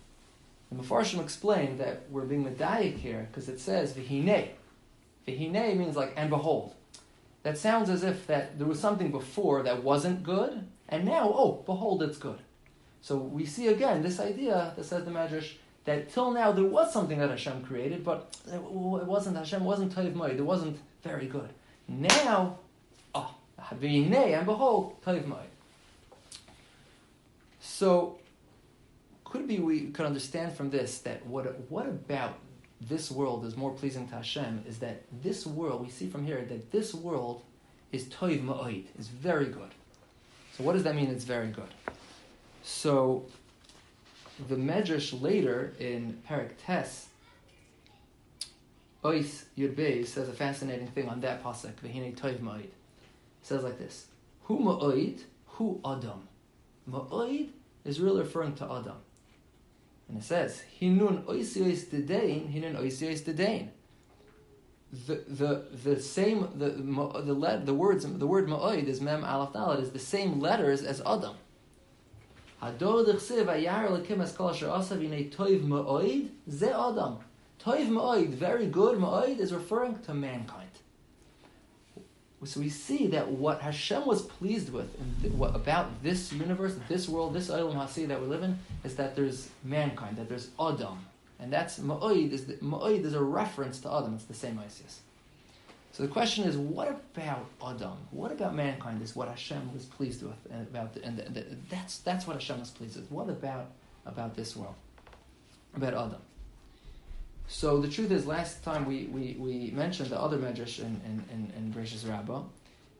The 0.70 0.82
Mepharshim 0.82 1.20
explained 1.20 1.78
that 1.78 2.04
we're 2.10 2.24
being 2.24 2.44
medayik 2.44 2.96
here 2.96 3.28
because 3.30 3.48
it 3.48 3.60
says 3.60 3.92
V'hinei. 3.92 4.48
V'hinei 5.28 5.76
means 5.76 5.94
like, 5.94 6.14
and 6.16 6.30
behold. 6.30 6.74
That 7.42 7.58
sounds 7.58 7.90
as 7.90 8.02
if 8.02 8.26
that 8.26 8.58
there 8.58 8.66
was 8.66 8.80
something 8.80 9.10
before 9.10 9.62
that 9.62 9.82
wasn't 9.82 10.22
good, 10.22 10.66
and 10.88 11.04
now, 11.04 11.32
oh, 11.34 11.62
behold, 11.66 12.02
it's 12.02 12.18
good. 12.18 12.38
So 13.02 13.16
we 13.16 13.46
see 13.46 13.68
again 13.68 14.02
this 14.02 14.20
idea 14.20 14.72
that 14.76 14.84
says 14.84 15.04
the 15.04 15.10
Medrash 15.10 15.54
that 15.84 16.10
till 16.10 16.30
now 16.30 16.52
there 16.52 16.64
was 16.64 16.92
something 16.92 17.18
that 17.18 17.30
Hashem 17.30 17.62
created, 17.64 18.04
but 18.04 18.36
it 18.52 18.60
wasn't 18.62 19.36
Hashem 19.36 19.64
wasn't 19.64 19.94
Toiv 19.94 20.14
Moed. 20.14 20.38
It 20.38 20.42
wasn't 20.42 20.78
very 21.02 21.26
good. 21.26 21.50
Now, 21.90 22.58
oh, 23.14 23.34
and 23.58 24.46
behold, 24.46 25.02
Toiv 25.04 25.24
Moed. 25.24 25.42
So, 27.60 28.18
could 29.24 29.48
be 29.48 29.58
we 29.58 29.86
could 29.86 30.06
understand 30.06 30.52
from 30.52 30.70
this 30.70 30.98
that 30.98 31.26
what 31.26 31.68
what 31.68 31.86
about 31.86 32.38
this 32.80 33.10
world 33.10 33.44
is 33.44 33.56
more 33.56 33.72
pleasing 33.72 34.08
to 34.08 34.14
Hashem 34.14 34.64
is 34.68 34.78
that 34.78 35.02
this 35.22 35.46
world 35.46 35.82
we 35.82 35.90
see 35.90 36.08
from 36.08 36.24
here 36.24 36.44
that 36.48 36.70
this 36.70 36.94
world 36.94 37.42
is 37.92 38.04
Toiv 38.04 38.44
Ma'id, 38.44 38.84
is 38.98 39.08
very 39.08 39.46
good. 39.46 39.70
So 40.56 40.64
what 40.64 40.74
does 40.74 40.84
that 40.84 40.94
mean? 40.94 41.10
It's 41.10 41.24
very 41.24 41.48
good. 41.48 41.68
So 42.62 43.26
the 44.48 44.56
Medrash 44.56 45.20
later 45.20 45.74
in 45.78 46.18
Parak 46.28 46.50
Tes, 46.64 47.09
Ois 49.02 49.44
Yud 49.56 50.06
says 50.06 50.28
a 50.28 50.32
fascinating 50.32 50.88
thing 50.88 51.08
on 51.08 51.20
that 51.20 51.42
pasuk. 51.42 51.72
V'hinei 51.82 52.14
toiv 52.14 52.40
ma'id. 52.40 52.68
Says 53.42 53.64
like 53.64 53.78
this: 53.78 54.06
Hu 54.42 54.58
ma'id, 54.58 55.20
hu 55.46 55.80
adam. 55.84 56.28
Ma'id 56.90 57.48
is 57.84 58.00
really 58.00 58.20
referring 58.20 58.54
to 58.56 58.64
Adam, 58.64 58.96
and 60.08 60.18
it 60.18 60.24
says 60.24 60.62
hinun 60.80 61.24
oisios 61.24 61.86
dedain, 61.86 62.52
hinun 62.52 62.76
oisios 62.76 63.22
dedain. 63.22 63.68
The, 65.06 65.24
the 65.28 65.64
the 65.84 66.00
same 66.00 66.48
the 66.56 66.70
the 66.70 67.62
the, 67.64 67.74
words 67.74 68.04
the 68.04 68.26
word 68.26 68.48
ma'id 68.48 68.86
is 68.86 69.00
mem 69.00 69.22
alaf 69.22 69.52
dalet 69.52 69.80
is 69.80 69.92
the 69.92 69.98
same 69.98 70.40
letters 70.40 70.82
as 70.82 71.00
Adam. 71.06 71.36
Hador 72.60 73.06
d'chsev 73.06 73.46
ayar 73.46 73.88
lekim 73.88 74.20
es 74.20 74.32
kol 74.32 74.50
asher 74.50 74.66
asav 74.66 75.30
toiv 75.30 75.62
ma'oid, 75.62 76.28
ze 76.50 76.68
adam. 76.68 77.18
Toiv 77.64 77.88
ma'oid, 77.88 78.30
very 78.30 78.66
good 78.66 78.98
ma'oid, 78.98 79.38
is 79.38 79.52
referring 79.52 79.98
to 80.00 80.14
mankind. 80.14 80.70
So 82.42 82.58
we 82.58 82.70
see 82.70 83.06
that 83.08 83.28
what 83.28 83.60
Hashem 83.60 84.06
was 84.06 84.22
pleased 84.22 84.72
with 84.72 84.88
th- 85.20 85.34
what, 85.34 85.54
about 85.54 86.02
this 86.02 86.32
universe, 86.32 86.74
this 86.88 87.06
world, 87.06 87.34
this 87.34 87.50
Olam 87.50 87.74
Hasi 87.74 88.06
that 88.06 88.18
we 88.18 88.26
live 88.26 88.42
in, 88.42 88.58
is 88.82 88.96
that 88.96 89.14
there's 89.14 89.50
mankind, 89.62 90.16
that 90.16 90.28
there's 90.30 90.48
Adam. 90.58 91.04
And 91.38 91.52
that's 91.52 91.78
Ma'oid 91.78 92.32
is, 92.32 92.46
the, 92.46 92.54
ma'oid 92.54 93.04
is 93.04 93.12
a 93.12 93.22
reference 93.22 93.78
to 93.80 93.92
Adam. 93.92 94.14
It's 94.14 94.24
the 94.24 94.32
same 94.32 94.58
Isis. 94.58 95.00
So 95.92 96.02
the 96.02 96.08
question 96.08 96.44
is, 96.44 96.56
what 96.56 96.88
about 96.88 97.46
Adam? 97.62 97.98
What 98.10 98.32
about 98.32 98.54
mankind 98.54 99.02
is 99.02 99.14
what 99.14 99.28
Hashem 99.28 99.72
was 99.74 99.84
pleased 99.84 100.22
with, 100.22 100.38
and 100.50 100.66
about 100.66 100.94
the, 100.94 101.04
and 101.04 101.18
the, 101.18 101.28
the, 101.28 101.44
that's 101.68 101.98
that's 101.98 102.26
what 102.26 102.36
Hashem 102.36 102.60
was 102.60 102.70
pleased 102.70 102.96
with. 102.96 103.10
What 103.10 103.28
about 103.28 103.66
about 104.06 104.36
this 104.36 104.56
world? 104.56 104.76
About 105.74 105.94
Adam? 105.94 106.22
So 107.52 107.80
the 107.80 107.88
truth 107.88 108.12
is, 108.12 108.26
last 108.26 108.62
time 108.62 108.86
we, 108.86 109.06
we, 109.06 109.36
we 109.36 109.72
mentioned 109.72 110.10
the 110.10 110.20
other 110.20 110.38
medrash 110.38 110.78
in 110.78 111.00
in 111.04 111.24
in, 111.32 111.52
in 111.56 111.74
Bereshis 111.74 112.08
Rabbah, 112.08 112.42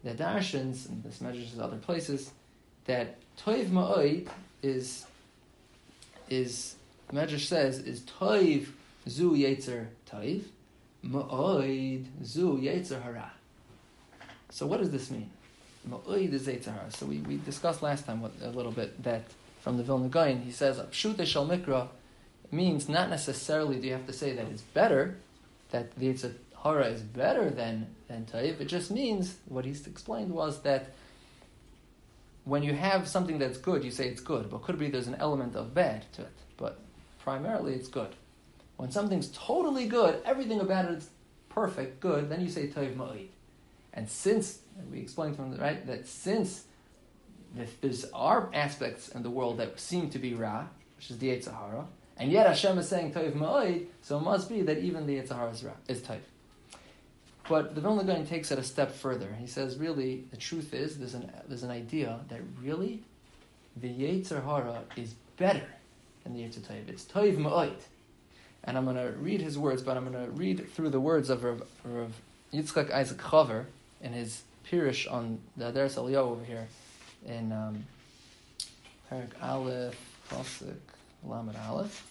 that 0.03 0.19
Darshans 0.19 0.89
and 0.89 1.05
this 1.05 1.21
medrash 1.21 1.53
is 1.53 1.61
other 1.61 1.77
places 1.77 2.33
that 2.87 3.17
Toiv 3.39 3.69
Ma'oid 3.69 4.29
is 4.61 5.07
is 6.29 6.75
medrash 7.13 7.47
says 7.47 7.79
is 7.79 8.01
Toiv 8.01 8.67
Zu 9.09 9.35
Yetzer 9.35 9.87
Toiv 10.11 10.43
Ma'oid 11.07 12.07
zu 12.25 12.59
yetzer 12.59 13.01
hara. 13.01 13.31
So 14.51 14.67
what 14.67 14.81
does 14.81 14.91
this 14.91 15.13
mean? 15.13 15.31
Ma'oid 15.89 16.33
is 16.33 16.49
yetzer 16.49 16.75
hara. 16.75 16.91
So 16.91 17.07
we, 17.07 17.19
we 17.19 17.37
discussed 17.37 17.83
last 17.83 18.05
time 18.05 18.21
what, 18.21 18.33
a 18.43 18.51
little 18.51 18.73
bit 18.73 19.01
that 19.05 19.23
from 19.61 19.77
the 19.77 19.85
Vilna 19.85 20.09
Gaon, 20.09 20.43
he 20.43 20.51
says, 20.51 20.79
Pshute 20.79 21.25
shal 21.25 21.47
mikra 21.47 21.89
means 22.53 22.89
not 22.89 23.11
necessarily 23.11 23.79
do 23.79 23.87
you 23.87 23.93
have 23.93 24.07
to 24.07 24.13
say 24.13 24.33
that 24.33 24.47
it's 24.47 24.63
better, 24.63 25.17
that 25.71 25.95
the 25.97 26.15
hara 26.63 26.87
is 26.87 27.03
better 27.03 27.51
than, 27.51 27.87
than 28.09 28.27
ta'iv. 28.27 28.61
It 28.61 28.67
just 28.67 28.91
means, 28.91 29.37
what 29.47 29.65
he's 29.65 29.87
explained 29.87 30.31
was 30.31 30.63
that 30.63 30.93
when 32.45 32.63
you 32.63 32.75
have 32.75 33.07
something 33.07 33.39
that's 33.39 33.59
good, 33.59 33.85
you 33.85 33.91
say 33.91 34.09
it's 34.09 34.21
good, 34.21 34.51
but 34.51 34.63
could 34.63 34.79
be 34.79 34.89
there's 34.89 35.07
an 35.07 35.17
element 35.17 35.55
of 35.57 35.75
bad 35.75 36.11
to 36.13 36.23
it. 36.23 36.33
But 36.57 36.81
primarily 37.21 37.75
it's 37.75 37.89
good. 37.89 38.15
When 38.77 38.91
something's 38.91 39.29
totally 39.29 39.87
good, 39.87 40.23
everything 40.25 40.61
about 40.61 40.87
it 40.87 40.93
is 40.93 41.11
perfect, 41.49 42.01
good, 42.01 42.29
then 42.31 42.41
you 42.41 42.49
say 42.49 42.69
toiv 42.69 42.97
ma'id. 42.97 43.29
And 43.93 44.09
since, 44.09 44.61
we 44.91 45.01
explained 45.01 45.37
from 45.37 45.51
the 45.51 45.59
right, 45.59 45.87
that 45.87 46.07
since 46.07 46.65
there's 47.81 48.05
are 48.15 48.49
aspects 48.55 49.09
in 49.09 49.23
the 49.23 49.31
world 49.31 49.59
that 49.59 49.79
seem 49.79 50.09
to 50.11 50.19
be 50.19 50.35
ra, 50.35 50.67
which 50.97 51.11
is 51.11 51.19
the 51.19 51.41
Sahara, 51.41 51.87
and 52.21 52.31
yet 52.31 52.47
Hashem 52.47 52.79
is 52.79 52.89
saying 52.89 53.13
toiv 53.13 53.33
ma'id, 53.33 53.87
so 54.03 54.19
it 54.19 54.23
must 54.23 54.49
be 54.49 54.63
that 54.63 54.79
even 54.79 55.07
the 55.07 55.27
Sahara 55.27 55.51
is 55.51 55.65
is 55.89 56.01
toiv. 56.01 56.21
But 57.49 57.75
the 57.75 57.81
Vilna 57.81 58.05
Gaon 58.05 58.25
takes 58.27 58.53
it 58.53 58.61
a 58.61 58.63
step 58.63 58.93
further. 58.93 59.35
He 59.41 59.49
says, 59.49 59.77
really, 59.77 60.25
the 60.31 60.37
truth 60.37 60.73
is, 60.73 60.99
there's 60.99 61.15
an, 61.15 61.33
there's 61.49 61.65
an 61.65 61.73
idea 61.73 62.21
that 62.29 62.41
really 62.63 63.03
the 63.77 63.89
Yetzer 63.89 64.45
Hara 64.45 64.83
is 64.95 65.15
better 65.37 65.67
than 66.23 66.35
the 66.35 66.43
Yetzer 66.43 66.61
Toiv. 66.61 66.89
It's 66.89 67.05
Toiv 67.05 67.39
Ma'oid 67.39 67.81
and 68.65 68.77
I'm 68.77 68.85
going 68.85 68.97
to 68.97 69.13
read 69.19 69.41
his 69.41 69.59
words, 69.59 69.83
but 69.83 69.97
I'm 69.97 70.11
going 70.11 70.25
to 70.25 70.31
read 70.33 70.71
through 70.73 70.91
the 70.91 71.01
words 71.01 71.31
of 71.31 71.45
Rav, 71.45 71.63
Rav 71.85 72.13
Yitzchak 72.53 72.91
Isaac 72.91 73.19
Chaver 73.19 73.65
in 74.03 74.13
his 74.13 74.43
Pirish 74.71 75.11
on 75.11 75.39
the 75.57 75.67
Adaris 75.67 75.97
Eliyahu 75.97 76.17
over 76.17 76.45
here 76.45 76.67
in 77.27 77.53
um, 77.53 77.85
Parak 79.11 79.31
Aleph, 79.43 79.97
Pasuk, 80.31 80.75
Lamed 81.25 81.57
Aleph. 81.69 82.10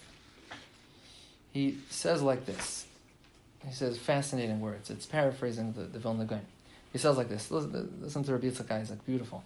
He 1.52 1.78
says 1.88 2.22
like 2.22 2.46
this. 2.46 2.86
He 3.66 3.72
says 3.72 3.98
fascinating 3.98 4.60
words. 4.60 4.90
It's 4.90 5.06
paraphrasing 5.06 5.72
the, 5.72 5.82
the 5.82 5.98
Vilna 5.98 6.24
Gaon. 6.24 6.40
He 6.92 6.98
says 6.98 7.16
like 7.16 7.28
this. 7.28 7.50
Listen, 7.50 7.98
listen 8.00 8.24
to 8.24 8.32
Rabbi 8.32 8.48
Yitzchak 8.48 8.70
Isaac. 8.70 9.04
Beautiful. 9.06 9.44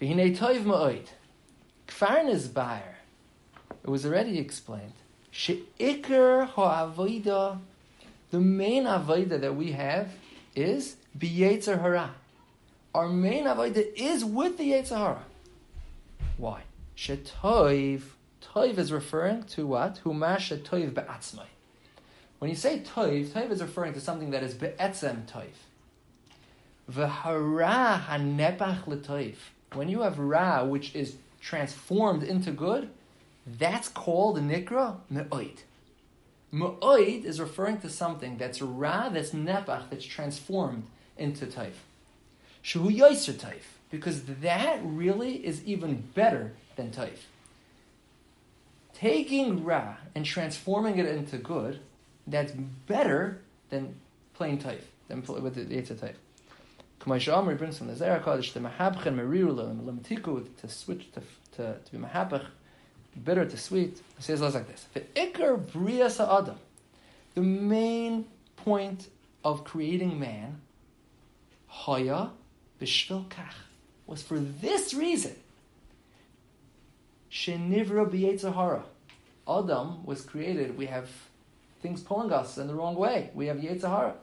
It 0.00 0.10
was 3.84 4.06
already 4.06 4.38
explained 4.38 4.92
She'ikr 5.30 6.48
the 8.30 8.40
main 8.40 8.84
avoida 8.84 9.40
that 9.40 9.54
we 9.54 9.72
have 9.72 10.10
is 10.54 10.96
biyetzer 11.18 11.80
hara. 11.80 12.14
Our 12.94 13.08
main 13.08 13.44
avoida 13.44 13.86
is 13.96 14.24
with 14.24 14.58
the 14.58 14.72
yetzer 14.72 14.96
hara. 14.96 15.22
Why? 16.36 16.62
Shetoiv, 16.96 18.02
toiv 18.42 18.78
is 18.78 18.92
referring 18.92 19.44
to 19.44 19.66
what? 19.66 20.00
Huma 20.04 20.36
shetoiv 20.36 20.94
be'atzmai. 20.94 21.46
When 22.38 22.50
you 22.50 22.56
say 22.56 22.80
toiv, 22.80 23.28
toiv 23.28 23.50
is 23.50 23.60
referring 23.60 23.94
to 23.94 24.00
something 24.00 24.30
that 24.30 24.42
is 24.42 24.54
be'etzem 24.54 25.26
toiv. 25.26 25.56
V'hara 26.90 28.02
hanepach 28.04 28.86
l'toiv. 28.86 29.36
When 29.74 29.88
you 29.88 30.00
have 30.02 30.18
ra, 30.18 30.64
which 30.64 30.94
is 30.94 31.16
transformed 31.40 32.22
into 32.22 32.50
good, 32.50 32.90
that's 33.46 33.88
called 33.88 34.38
nikra 34.38 34.96
me'oid. 35.10 35.58
Me'oid 36.50 37.24
is 37.24 37.40
referring 37.40 37.78
to 37.80 37.90
something 37.90 38.38
that's 38.38 38.62
ra, 38.62 39.08
that's 39.08 39.30
nepach, 39.30 39.90
that's 39.90 40.04
transformed 40.04 40.84
into 41.16 41.46
taif. 41.46 41.84
Shuhu 42.64 42.96
yoiser 42.96 43.38
taif, 43.38 43.78
because 43.90 44.22
that 44.24 44.80
really 44.82 45.44
is 45.44 45.62
even 45.64 46.04
better 46.14 46.52
than 46.76 46.90
taif. 46.90 47.26
Taking 48.98 49.64
ra 49.64 49.96
and 50.14 50.24
transforming 50.24 50.98
it 50.98 51.06
into 51.06 51.38
good, 51.38 51.80
that's 52.26 52.52
better 52.86 53.40
than 53.70 53.94
plain 54.34 54.58
taif, 54.58 54.82
than 55.06 55.22
with 55.22 55.54
the 55.54 55.64
Yitzah 55.64 56.00
taif. 56.00 56.14
Amri 57.00 57.56
brings 57.56 57.78
from 57.78 57.86
the 57.86 57.94
Zerah 57.94 58.20
Kodesh 58.20 58.52
the 58.52 58.60
Mahabchen 58.60 59.14
Meriru 59.14 60.56
to 60.60 60.68
switch 60.68 61.12
to, 61.12 61.22
to, 61.56 61.78
to 61.78 61.92
be 61.92 61.98
Mahabach 61.98 62.46
bitter 63.24 63.44
to 63.46 63.56
sweet. 63.56 64.02
He 64.16 64.22
says 64.22 64.40
like 64.40 64.66
this: 64.66 64.86
ikar 65.14 65.64
brias 65.64 66.20
adam, 66.20 66.58
the 67.34 67.40
main 67.40 68.26
point 68.56 69.08
of 69.44 69.64
creating 69.64 70.18
man, 70.18 70.60
haya 71.68 72.30
b'shvil 72.80 73.28
kach, 73.28 73.54
was 74.06 74.22
for 74.22 74.38
this 74.38 74.92
reason. 74.92 75.36
Shenivra 77.30 78.10
b'yetzahara. 78.10 78.82
Adam 79.48 80.04
was 80.04 80.22
created. 80.22 80.76
We 80.76 80.86
have 80.86 81.08
things 81.80 82.02
pulling 82.02 82.32
us 82.32 82.58
in 82.58 82.66
the 82.66 82.74
wrong 82.74 82.96
way. 82.96 83.30
We 83.34 83.46
have 83.46 83.58
yetzahara. 83.58 84.14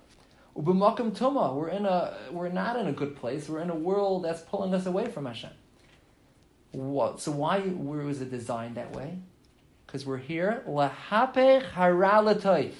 Ubimakam 0.56 1.12
tuma. 1.18 1.54
We're 1.54 1.70
in 1.70 1.86
a. 1.86 2.18
We're 2.32 2.50
not 2.50 2.78
in 2.78 2.88
a 2.88 2.94
good 2.94 3.16
place. 3.16 3.50
We're 3.50 3.62
in 3.62 3.70
a 3.70 3.76
world 3.76 4.24
that's 4.24 4.42
pulling 4.42 4.74
us 4.74 4.86
away 4.86 5.08
from 5.08 5.26
Hashem. 5.26 5.52
What? 6.72 7.22
So 7.22 7.32
why 7.32 7.60
was 7.60 8.22
it 8.22 8.32
designed 8.32 8.76
that 8.76 8.94
way? 8.96 9.20
Because 9.86 10.06
we're 10.06 10.18
here 10.18 10.64
lahapech 10.68 11.72
hara 11.72 12.72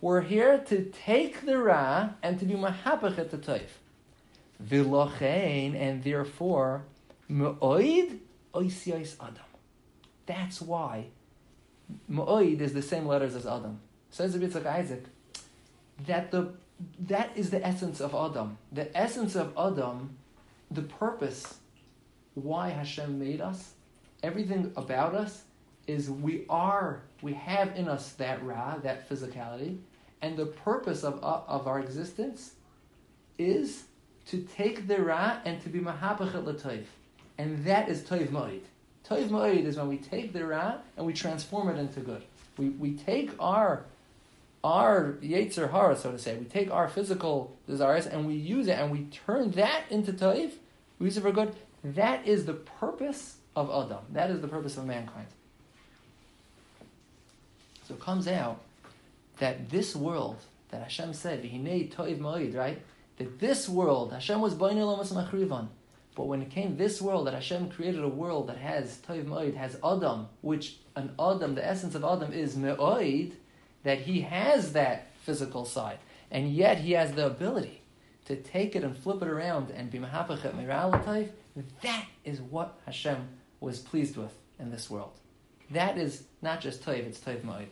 We're 0.00 0.20
here 0.20 0.58
to 0.58 0.84
take 0.84 1.46
the 1.46 1.58
ra 1.58 2.10
and 2.22 2.38
to 2.38 2.44
be 2.44 2.54
mahapech 2.54 3.18
at 3.18 3.30
the 3.30 3.38
toif. 3.38 3.78
Vilochein 4.62 5.74
and 5.74 6.04
therefore 6.04 6.84
me'oid 7.28 8.18
oisios 8.54 9.16
adam. 9.20 9.44
That's 10.26 10.60
why 10.60 11.06
Ma'oid 12.10 12.60
is 12.60 12.72
the 12.72 12.82
same 12.82 13.06
letters 13.06 13.34
as 13.34 13.46
Adam. 13.46 13.80
Says 14.10 14.32
the 14.32 14.38
Yitzchak 14.38 14.66
Isaac 14.66 15.04
that 16.06 16.30
the 16.30 16.54
that 16.98 17.30
is 17.36 17.50
the 17.50 17.64
essence 17.64 18.00
of 18.00 18.14
Adam. 18.14 18.58
The 18.72 18.96
essence 18.96 19.36
of 19.36 19.52
Adam, 19.56 20.16
the 20.70 20.82
purpose 20.82 21.58
why 22.34 22.70
Hashem 22.70 23.18
made 23.18 23.40
us, 23.40 23.74
everything 24.22 24.72
about 24.76 25.14
us 25.14 25.44
is 25.86 26.10
we 26.10 26.46
are, 26.48 27.02
we 27.22 27.32
have 27.34 27.76
in 27.76 27.88
us 27.88 28.12
that 28.14 28.44
Ra, 28.44 28.78
that 28.78 29.08
physicality, 29.08 29.78
and 30.20 30.36
the 30.36 30.46
purpose 30.46 31.04
of, 31.04 31.22
of 31.22 31.68
our 31.68 31.78
existence 31.78 32.54
is 33.38 33.84
to 34.26 34.38
take 34.56 34.88
the 34.88 35.00
Ra 35.00 35.38
and 35.44 35.62
to 35.62 35.68
be 35.68 35.78
Mahapachet 35.78 36.44
L'Toiv. 36.44 36.86
And 37.38 37.64
that 37.64 37.88
is 37.88 38.02
Toiv 38.02 38.28
Ma'id. 38.28 38.62
Toiv 39.08 39.28
Ma'id 39.28 39.64
is 39.64 39.76
when 39.76 39.88
we 39.88 39.98
take 39.98 40.32
the 40.32 40.44
Ra 40.44 40.76
and 40.96 41.06
we 41.06 41.12
transform 41.12 41.68
it 41.68 41.78
into 41.78 42.00
good. 42.00 42.22
We, 42.56 42.70
we 42.70 42.94
take 42.94 43.30
our 43.40 43.84
our 44.62 45.18
Yetzer 45.20 45.70
Hara, 45.70 45.94
so 45.94 46.10
to 46.10 46.18
say, 46.18 46.36
we 46.38 46.46
take 46.46 46.70
our 46.70 46.88
physical 46.88 47.54
desires 47.66 48.06
and 48.06 48.26
we 48.26 48.32
use 48.32 48.66
it 48.66 48.78
and 48.78 48.90
we 48.90 49.04
turn 49.26 49.50
that 49.52 49.82
into 49.90 50.10
Toiv, 50.10 50.52
we 50.98 51.04
use 51.04 51.18
it 51.18 51.20
for 51.20 51.32
good. 51.32 51.54
That 51.84 52.26
is 52.26 52.46
the 52.46 52.54
purpose 52.54 53.36
of 53.54 53.68
Adam. 53.68 54.04
That 54.10 54.30
is 54.30 54.40
the 54.40 54.48
purpose 54.48 54.78
of 54.78 54.86
mankind. 54.86 55.26
So 57.86 57.92
it 57.92 58.00
comes 58.00 58.26
out 58.26 58.62
that 59.38 59.68
this 59.68 59.94
world 59.94 60.38
that 60.70 60.82
Hashem 60.82 61.12
said, 61.12 61.42
Toiv 61.42 62.18
Ma'id, 62.18 62.56
right? 62.56 62.80
That 63.18 63.38
this 63.38 63.68
world, 63.68 64.12
Hashem 64.12 64.40
was 64.40 64.54
Bainulamas 64.54 65.12
Machrivan. 65.12 65.68
But 66.14 66.26
when 66.26 66.42
it 66.42 66.50
came 66.50 66.76
this 66.76 67.02
world, 67.02 67.26
that 67.26 67.34
Hashem 67.34 67.70
created 67.70 68.02
a 68.04 68.08
world 68.08 68.48
that 68.48 68.58
has 68.58 68.98
Toiv 68.98 69.24
Ma'id, 69.24 69.56
has 69.56 69.76
Adam, 69.84 70.28
which 70.42 70.76
an 70.94 71.12
Adam, 71.18 71.54
the 71.54 71.66
essence 71.66 71.94
of 71.94 72.04
Adam 72.04 72.32
is 72.32 72.56
Me'oid, 72.56 73.32
that 73.82 74.00
he 74.00 74.20
has 74.20 74.72
that 74.72 75.08
physical 75.22 75.64
side, 75.64 75.98
and 76.30 76.52
yet 76.52 76.78
he 76.78 76.92
has 76.92 77.12
the 77.12 77.26
ability 77.26 77.80
to 78.26 78.36
take 78.36 78.76
it 78.76 78.84
and 78.84 78.96
flip 78.96 79.22
it 79.22 79.28
around 79.28 79.70
and 79.70 79.90
be 79.90 79.98
mahapachet 79.98 80.54
miralativ. 80.54 81.30
That 81.82 82.06
is 82.24 82.40
what 82.40 82.78
Hashem 82.86 83.28
was 83.60 83.80
pleased 83.80 84.16
with 84.16 84.32
in 84.58 84.70
this 84.70 84.88
world. 84.88 85.12
That 85.70 85.98
is 85.98 86.24
not 86.42 86.60
just 86.60 86.84
toiv; 86.84 87.06
it's 87.06 87.18
toiv 87.18 87.42
ma'id. 87.42 87.66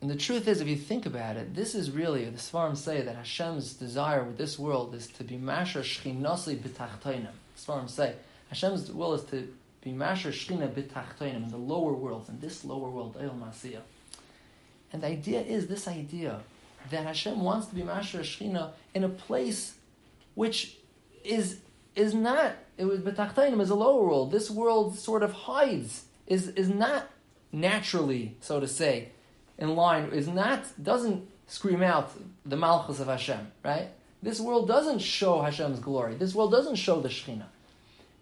And 0.00 0.08
the 0.08 0.16
truth 0.16 0.46
is, 0.46 0.60
if 0.60 0.68
you 0.68 0.76
think 0.76 1.06
about 1.06 1.36
it, 1.36 1.54
this 1.54 1.74
is 1.74 1.90
really, 1.90 2.24
the 2.26 2.38
Svarim 2.38 2.76
say 2.76 3.02
that 3.02 3.16
Hashem's 3.16 3.72
desire 3.72 4.22
with 4.22 4.38
this 4.38 4.58
world 4.58 4.94
is 4.94 5.08
to 5.08 5.24
be 5.24 5.36
masher 5.36 5.80
shchinasi 5.80 6.58
b'tachtainim. 6.58 7.32
Svarim 7.56 7.90
say, 7.90 8.14
Hashem's 8.48 8.92
will 8.92 9.14
is 9.14 9.24
to 9.24 9.48
be 9.82 9.90
masher 9.90 10.30
shchina 10.30 10.68
b'tachtoinim 10.68 11.44
in 11.44 11.50
the 11.50 11.56
lower 11.56 11.92
worlds, 11.92 12.28
in 12.28 12.38
this 12.38 12.64
lower 12.64 12.88
world, 12.88 13.16
El 13.20 13.30
Masiyah. 13.30 13.80
And 14.92 15.02
the 15.02 15.08
idea 15.08 15.40
is 15.40 15.66
this 15.66 15.88
idea 15.88 16.40
that 16.90 17.04
Hashem 17.04 17.40
wants 17.40 17.66
to 17.66 17.74
be 17.74 17.82
masher 17.82 18.20
shchina 18.20 18.72
in 18.94 19.04
a 19.04 19.08
place 19.08 19.74
which 20.34 20.76
is 21.24 21.58
is 21.96 22.14
not 22.14 22.54
it 22.76 22.84
was 22.84 23.00
b'tachtoinim 23.00 23.60
is 23.60 23.70
a 23.70 23.74
lower 23.74 24.06
world. 24.06 24.30
This 24.30 24.48
world 24.48 24.96
sort 24.96 25.24
of 25.24 25.32
hides 25.32 26.04
is 26.28 26.48
is 26.48 26.68
not 26.68 27.10
naturally, 27.50 28.36
so 28.40 28.60
to 28.60 28.68
say, 28.68 29.10
in 29.58 29.74
line. 29.76 30.10
Is 30.12 30.28
not 30.28 30.64
doesn't 30.82 31.28
scream 31.46 31.82
out 31.82 32.10
the 32.44 32.56
malchus 32.56 33.00
of 33.00 33.08
Hashem, 33.08 33.50
right? 33.64 33.88
This 34.22 34.40
world 34.40 34.66
doesn't 34.66 34.98
show 34.98 35.42
Hashem's 35.42 35.78
glory. 35.78 36.14
This 36.14 36.34
world 36.34 36.50
doesn't 36.50 36.76
show 36.76 37.00
the 37.00 37.08
Shekhinah. 37.08 37.46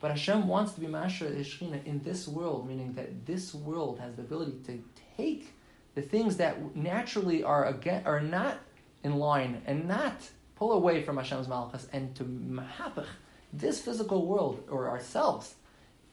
But 0.00 0.10
Hashem 0.10 0.46
wants 0.46 0.72
to 0.74 0.80
be 0.80 0.86
Masha 0.86 1.24
Shechina 1.24 1.84
in 1.86 2.02
this 2.02 2.28
world, 2.28 2.68
meaning 2.68 2.92
that 2.94 3.24
this 3.24 3.54
world 3.54 3.98
has 3.98 4.14
the 4.14 4.22
ability 4.22 4.58
to 4.66 4.82
take 5.16 5.54
the 5.94 6.02
things 6.02 6.36
that 6.36 6.76
naturally 6.76 7.42
are 7.42 7.64
again, 7.64 8.02
are 8.04 8.20
not 8.20 8.58
in 9.02 9.16
line 9.16 9.62
and 9.66 9.88
not 9.88 10.14
pull 10.56 10.72
away 10.72 11.02
from 11.02 11.16
Hashem's 11.16 11.48
Malchus 11.48 11.88
and 11.92 12.14
to 12.16 12.24
mahapach 12.24 13.06
this 13.52 13.80
physical 13.80 14.26
world 14.26 14.62
or 14.70 14.88
ourselves, 14.88 15.54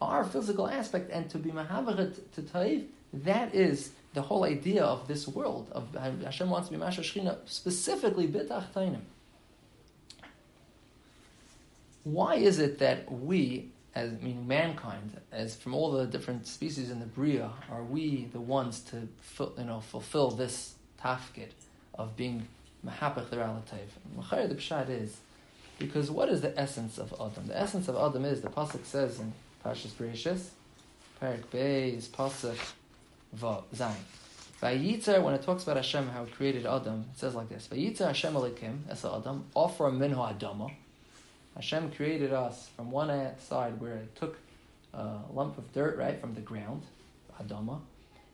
our 0.02 0.24
physical 0.24 0.68
aspect, 0.68 1.10
and 1.12 1.30
to 1.30 1.38
be 1.38 1.52
mahavach 1.52 2.16
to 2.34 2.42
Taif, 2.42 2.84
that 3.14 3.54
is 3.54 3.92
the 4.14 4.22
whole 4.22 4.44
idea 4.44 4.84
of 4.84 5.08
this 5.08 5.28
world. 5.28 5.70
Of 5.72 5.96
Hashem 5.96 6.50
wants 6.50 6.68
to 6.70 6.74
be 6.74 6.80
Masha 6.80 7.02
Shechina 7.02 7.38
specifically 7.46 8.28
bitach 8.28 8.72
tainim. 8.74 9.02
Why 12.04 12.36
is 12.36 12.60
it 12.60 12.80
that 12.80 13.12
we 13.12 13.72
as 13.96 14.12
meaning 14.22 14.48
mankind, 14.48 15.20
as 15.32 15.56
from 15.56 15.74
all 15.74 15.92
the 15.92 16.06
different 16.06 16.48
species 16.48 16.90
in 16.90 17.00
the 17.00 17.06
Bria, 17.06 17.52
are 17.70 17.84
we 17.84 18.28
the 18.34 18.40
ones 18.40 18.80
to 18.82 19.08
you 19.58 19.64
know 19.66 19.82
fulfill 19.82 20.32
this 20.32 20.74
tafkid 21.02 21.52
of 21.94 22.16
being 22.16 22.48
mahapach 22.86 23.30
the 23.30 23.38
relative? 23.38 23.94
Machar 24.16 24.48
the 24.48 24.56
pshat 24.56 24.90
is 24.90 25.18
because 25.78 26.10
what 26.10 26.30
is 26.30 26.42
the 26.42 26.58
essence 26.60 26.98
of 26.98 27.14
Adam? 27.14 27.48
The 27.48 27.60
essence 27.60 27.88
of 27.88 27.96
Adam 27.96 28.26
is 28.26 28.42
the 28.42 28.50
pasuk 28.50 28.86
says 28.86 29.20
in 29.20 29.34
Parshas 29.64 29.92
Bereshis, 29.92 30.50
Parak 31.22 31.44
Beis 31.52 32.08
pasuk 32.08 32.58
zayin. 33.38 33.96
Vayitzer, 34.62 35.22
when 35.22 35.34
it 35.34 35.44
talks 35.44 35.64
about 35.64 35.76
Hashem, 35.76 36.08
how 36.10 36.24
He 36.24 36.32
created 36.32 36.66
Adam, 36.66 37.06
it 37.12 37.20
says 37.20 37.36
like 37.36 37.50
this: 37.50 37.68
Vayitzer 37.72 38.08
Hashem 38.08 38.34
Elikim, 38.34 38.80
as 38.90 39.04
Adam, 39.04 39.46
offer 39.54 39.92
minho 39.92 40.18
Adama. 40.18 40.72
Hashem 41.56 41.92
created 41.92 42.32
us 42.34 42.70
from 42.76 42.90
one 42.90 43.10
side 43.40 43.80
where 43.80 43.96
it 43.96 44.16
took 44.16 44.38
a 44.94 45.20
lump 45.32 45.58
of 45.58 45.72
dirt, 45.74 45.98
right, 45.98 46.20
from 46.20 46.34
the 46.34 46.42
ground, 46.42 46.84
Adama, 47.42 47.82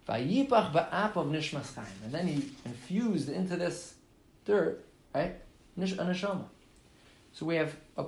Vayipach 0.08 0.72
ba'apav 0.72 1.30
nishmas. 1.30 1.78
And 2.04 2.14
then 2.14 2.28
he 2.28 2.52
infused 2.66 3.30
into 3.30 3.56
this 3.56 3.96
dirt, 4.46 4.84
right, 5.14 5.36
neshama. 5.78 6.46
So 7.34 7.46
we 7.46 7.56
have 7.56 7.76
a, 7.98 8.06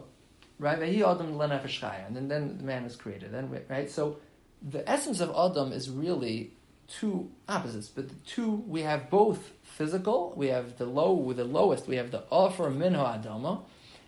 right, 0.59 0.79
Vahi 0.79 1.01
Adam 1.01 1.33
lenefesh 1.33 1.83
and 2.07 2.15
then, 2.15 2.27
then 2.27 2.57
the 2.57 2.63
man 2.63 2.85
is 2.85 2.95
created. 2.95 3.31
Then, 3.31 3.49
right, 3.69 3.89
so 3.89 4.17
the 4.61 4.87
essence 4.89 5.19
of 5.19 5.29
Adam 5.29 5.71
is 5.71 5.89
really 5.89 6.51
two 6.99 7.29
opposites, 7.47 7.87
but 7.87 8.09
the 8.09 8.15
two, 8.25 8.63
we 8.67 8.81
have 8.81 9.09
both 9.09 9.51
physical, 9.63 10.33
we 10.35 10.47
have 10.47 10.77
the 10.77 10.85
low, 10.85 11.13
with 11.13 11.37
the 11.37 11.45
lowest, 11.45 11.87
we 11.87 11.95
have 11.95 12.11
the 12.11 12.23
offer 12.29 12.69
minho 12.69 13.03
Adama, 13.03 13.63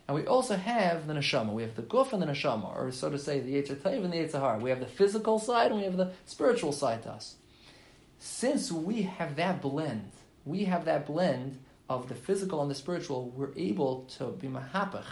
and 0.07 0.15
we 0.15 0.25
also 0.27 0.57
have 0.57 1.07
the 1.07 1.13
neshama. 1.13 1.53
We 1.53 1.61
have 1.63 1.75
the 1.75 1.81
guf 1.81 2.11
and 2.11 2.21
the 2.21 2.25
neshama, 2.25 2.75
or 2.75 2.91
so 2.91 3.09
to 3.09 3.17
say, 3.17 3.39
the 3.39 3.53
Yetzer 3.55 3.83
and 3.85 4.11
the 4.11 4.17
Yetzer 4.17 4.61
We 4.61 4.69
have 4.69 4.81
the 4.81 4.85
physical 4.85 5.39
side 5.39 5.71
and 5.71 5.79
we 5.79 5.85
have 5.85 5.95
the 5.95 6.11
spiritual 6.25 6.73
side 6.73 7.03
to 7.03 7.11
us. 7.11 7.35
Since 8.19 8.71
we 8.71 9.03
have 9.03 9.37
that 9.37 9.61
blend, 9.61 10.11
we 10.45 10.65
have 10.65 10.85
that 10.85 11.05
blend 11.05 11.59
of 11.89 12.09
the 12.09 12.15
physical 12.15 12.61
and 12.61 12.69
the 12.69 12.75
spiritual, 12.75 13.29
we're 13.29 13.55
able 13.55 14.03
to 14.17 14.27
be 14.27 14.47
mahapach, 14.47 15.05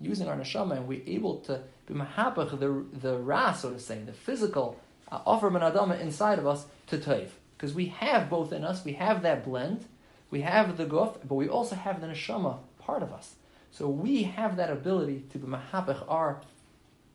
using 0.00 0.26
our 0.26 0.36
neshama, 0.36 0.76
and 0.76 0.88
we're 0.88 1.02
able 1.06 1.40
to 1.40 1.60
be 1.86 1.94
mahapach, 1.94 2.58
the, 2.58 2.84
the 2.98 3.18
ra, 3.18 3.52
so 3.52 3.70
to 3.70 3.78
say, 3.78 3.98
the 3.98 4.12
physical, 4.12 4.80
offer 5.10 5.50
man 5.50 5.62
adama 5.62 5.98
inside 6.00 6.38
of 6.38 6.46
us 6.46 6.66
to 6.88 6.98
taiv. 6.98 7.28
Because 7.56 7.74
we 7.74 7.86
have 7.86 8.30
both 8.30 8.52
in 8.52 8.64
us, 8.64 8.84
we 8.84 8.94
have 8.94 9.22
that 9.22 9.44
blend, 9.44 9.84
we 10.30 10.40
have 10.40 10.76
the 10.76 10.86
guf, 10.86 11.18
but 11.26 11.34
we 11.34 11.48
also 11.48 11.76
have 11.76 12.00
the 12.00 12.06
neshama 12.06 12.58
part 12.78 13.02
of 13.02 13.12
us. 13.12 13.34
So 13.72 13.88
we 13.88 14.24
have 14.24 14.56
that 14.56 14.70
ability 14.70 15.24
to 15.32 15.38
be 15.38 15.46
mahapech 15.46 16.04
our 16.08 16.40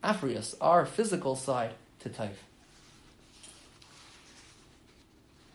afrius, 0.02 0.54
our 0.60 0.86
physical 0.86 1.34
side 1.34 1.72
to 2.00 2.08
taif. 2.08 2.36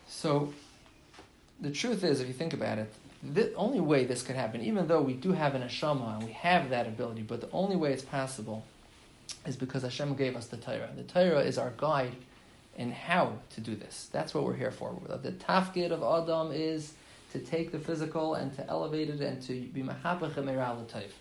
So 0.08 0.54
the 1.60 1.72
truth 1.72 2.04
is, 2.04 2.20
if 2.20 2.28
you 2.28 2.34
think 2.34 2.54
about 2.54 2.78
it, 2.78 2.94
the 3.24 3.54
only 3.54 3.80
way 3.80 4.06
this 4.06 4.24
could 4.24 4.36
happen, 4.36 4.62
even 4.62 4.88
though 4.88 5.02
we 5.02 5.14
do 5.14 5.32
have 5.32 5.56
an 5.56 5.62
neshama 5.62 6.18
and 6.18 6.26
we 6.26 6.32
have 6.34 6.70
that 6.72 6.88
ability, 6.88 7.22
but 7.22 7.42
the 7.42 7.50
only 7.52 7.76
way 7.76 7.94
it's 7.94 8.04
possible 8.04 8.66
is 9.46 9.56
because 9.56 9.84
Hashem 9.84 10.16
gave 10.16 10.36
us 10.36 10.48
the 10.48 10.58
Torah. 10.58 10.90
The 10.96 11.04
Torah 11.04 11.40
is 11.40 11.58
our 11.58 11.72
guide 11.78 12.16
in 12.78 12.92
how 12.92 13.34
to 13.56 13.62
do 13.62 13.76
this. 13.76 14.10
That's 14.12 14.34
what 14.34 14.44
we're 14.44 14.56
here 14.56 14.72
for. 14.72 14.96
The 15.08 15.32
tafkid 15.32 15.92
of 15.92 16.04
Adam 16.04 16.52
is 16.54 16.94
to 17.34 17.40
take 17.40 17.72
the 17.72 17.80
physical 17.80 18.36
and 18.36 18.54
to 18.56 18.68
elevate 18.68 19.10
it 19.10 19.22
and 19.22 19.42
to 19.44 19.54
be 19.54 19.84
mahapach 19.84 20.34
taif. 20.88 21.12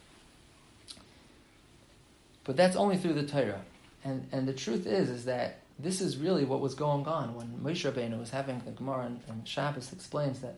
But 2.44 2.56
that's 2.56 2.76
only 2.76 2.96
through 2.96 3.14
the 3.14 3.26
Torah. 3.26 3.60
And, 4.04 4.26
and 4.32 4.48
the 4.48 4.52
truth 4.52 4.86
is, 4.86 5.10
is 5.10 5.24
that 5.26 5.58
this 5.78 6.00
is 6.00 6.16
really 6.16 6.44
what 6.44 6.60
was 6.60 6.74
going 6.74 7.06
on 7.06 7.34
when 7.34 7.48
Moshe 7.62 7.90
Rabbeinu 7.90 8.18
was 8.18 8.30
having 8.30 8.60
the 8.64 8.72
Gemara 8.72 9.06
and, 9.06 9.20
and 9.28 9.46
Shabbos 9.46 9.92
explains 9.92 10.40
that 10.40 10.56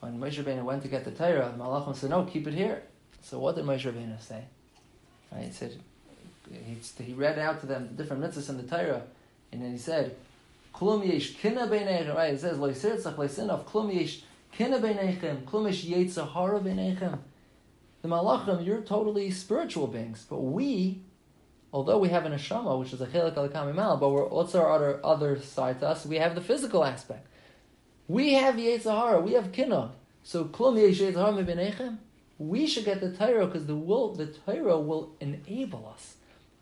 when 0.00 0.18
Moshe 0.18 0.42
Rabbeinu 0.42 0.64
went 0.64 0.82
to 0.82 0.88
get 0.88 1.04
the 1.04 1.10
Torah, 1.10 1.54
Malachim 1.56 1.94
said, 1.94 2.10
no, 2.10 2.24
keep 2.24 2.46
it 2.46 2.54
here. 2.54 2.82
So 3.22 3.38
what 3.38 3.56
did 3.56 3.64
Moshe 3.64 3.90
Rabbeinu 3.90 4.20
say? 4.20 4.44
Right, 5.30 5.44
he 5.44 5.52
said, 5.52 5.76
he, 6.50 7.04
he 7.04 7.12
read 7.12 7.38
out 7.38 7.60
to 7.60 7.66
them 7.66 7.88
the 7.88 8.02
different 8.02 8.22
mitzvahs 8.22 8.48
in 8.48 8.56
the 8.56 8.62
Torah, 8.62 9.02
and 9.52 9.62
then 9.62 9.72
he 9.72 9.78
said, 9.78 10.16
Klum 10.74 11.06
yesh 11.06 11.34
kina 11.34 11.66
right? 11.66 12.34
It 12.34 12.40
says, 12.40 12.58
Lo 12.58 12.70
yisirtzach 12.70 13.16
le'sinav, 13.16 13.64
klum 13.64 13.94
yesh 13.94 14.22
Kina 14.52 14.78
beinechem, 14.78 15.44
klumish 15.44 15.84
yetzahara 15.84 16.60
beinechem. 16.62 17.18
The 18.02 18.08
malachim, 18.08 18.64
you're 18.64 18.80
totally 18.80 19.30
spiritual 19.30 19.86
beings, 19.86 20.26
but 20.28 20.38
we 20.38 21.02
although 21.72 21.98
we 21.98 22.08
have 22.08 22.26
an 22.26 22.32
neshama, 22.32 22.78
which 22.78 22.92
is 22.92 23.00
a 23.00 23.06
chelik 23.06 23.36
al 23.36 23.96
but 23.96 24.10
we're 24.10 24.26
also 24.26 24.60
our 24.60 25.00
other, 25.04 25.38
side 25.40 25.80
to 25.80 25.88
us, 25.88 26.04
we 26.04 26.16
have 26.16 26.34
the 26.34 26.40
physical 26.40 26.84
aspect. 26.84 27.26
We 28.08 28.32
have 28.32 28.56
Yetzirah, 28.56 29.22
we 29.22 29.34
have 29.34 29.52
Kinah. 29.52 29.90
So, 30.24 30.46
klum 30.46 30.76
Yetzirah 30.76 31.14
mebenechem, 31.14 31.98
we 32.38 32.66
should 32.66 32.84
get 32.84 33.00
the 33.00 33.12
Torah 33.12 33.46
because 33.46 33.66
the 33.66 33.76
will, 33.76 34.14
the 34.14 34.26
Torah 34.26 34.80
will 34.80 35.12
enable 35.20 35.88
us 35.94 36.16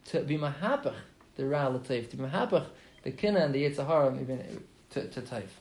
to 0.07 0.21
be 0.21 0.37
mahapach, 0.37 0.95
the 1.39 1.47
Ra 1.47 1.69
to 1.71 1.79
be 1.79 2.03
mahapach, 2.03 2.67
the 3.05 3.13
Kinah 3.13 3.45
and 3.45 3.55
the 3.55 3.65
Yetzirah 3.65 4.59
to, 4.91 5.09
to 5.09 5.21
Taif. 5.23 5.61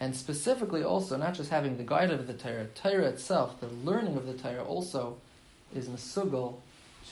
And 0.00 0.16
specifically 0.16 0.82
also, 0.82 1.16
not 1.16 1.34
just 1.34 1.50
having 1.50 1.76
the 1.76 1.82
guide 1.82 2.10
of 2.10 2.26
the 2.26 2.32
Torah, 2.32 2.66
Torah 2.74 3.06
itself, 3.08 3.60
the 3.60 3.68
learning 3.68 4.16
of 4.16 4.26
the 4.26 4.34
Torah 4.34 4.64
also 4.64 5.18
is 5.74 5.88
Masugal 5.88 6.56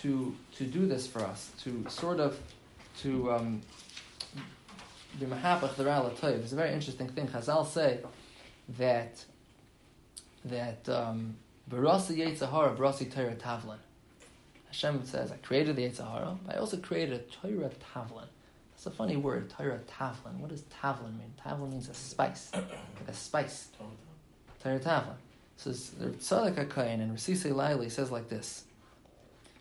to, 0.00 0.34
to 0.56 0.64
do 0.64 0.86
this 0.86 1.06
for 1.06 1.20
us, 1.20 1.50
to 1.62 1.84
sort 1.88 2.20
of, 2.20 2.38
to 3.00 3.32
um, 3.32 3.60
mahapach 5.20 5.74
the 5.74 5.84
Rala 5.84 6.12
Toiv. 6.12 6.42
It's 6.42 6.52
a 6.52 6.56
very 6.56 6.72
interesting 6.72 7.08
thing. 7.08 7.28
Chazal 7.28 7.66
say 7.66 7.98
that, 8.78 9.24
that, 10.44 10.88
um, 10.88 11.36
Barasi 11.68 12.16
Yetzahara, 12.16 12.76
Barasi 12.76 13.12
Torah 13.12 13.34
Tavlin. 13.34 13.78
Hashem 14.70 15.04
says, 15.04 15.32
I 15.32 15.36
created 15.36 15.74
the 15.74 15.82
Yetzahara, 15.82 16.38
but 16.46 16.54
I 16.54 16.58
also 16.58 16.76
created 16.76 17.14
a 17.14 17.48
Torah 17.48 17.70
Tavlin. 17.92 18.26
That's 18.72 18.86
a 18.86 18.90
funny 18.90 19.16
word, 19.16 19.50
Torah 19.50 19.80
Tavlin. 19.98 20.38
What 20.38 20.50
does 20.50 20.62
Tavlin 20.82 21.18
mean? 21.18 21.34
Tavlin 21.44 21.72
means 21.72 21.88
a 21.88 21.94
spice, 21.94 22.52
a 23.08 23.12
spice. 23.12 23.68
Torah 24.62 24.78
Tavlin. 24.78 25.16
So 25.56 25.70
the 25.70 26.10
Tzadok 26.10 26.54
HaKohen 26.54 27.00
and 27.00 27.16
Rasisi 27.16 27.52
Laili 27.52 27.90
says 27.90 28.12
like 28.12 28.28
this. 28.28 28.64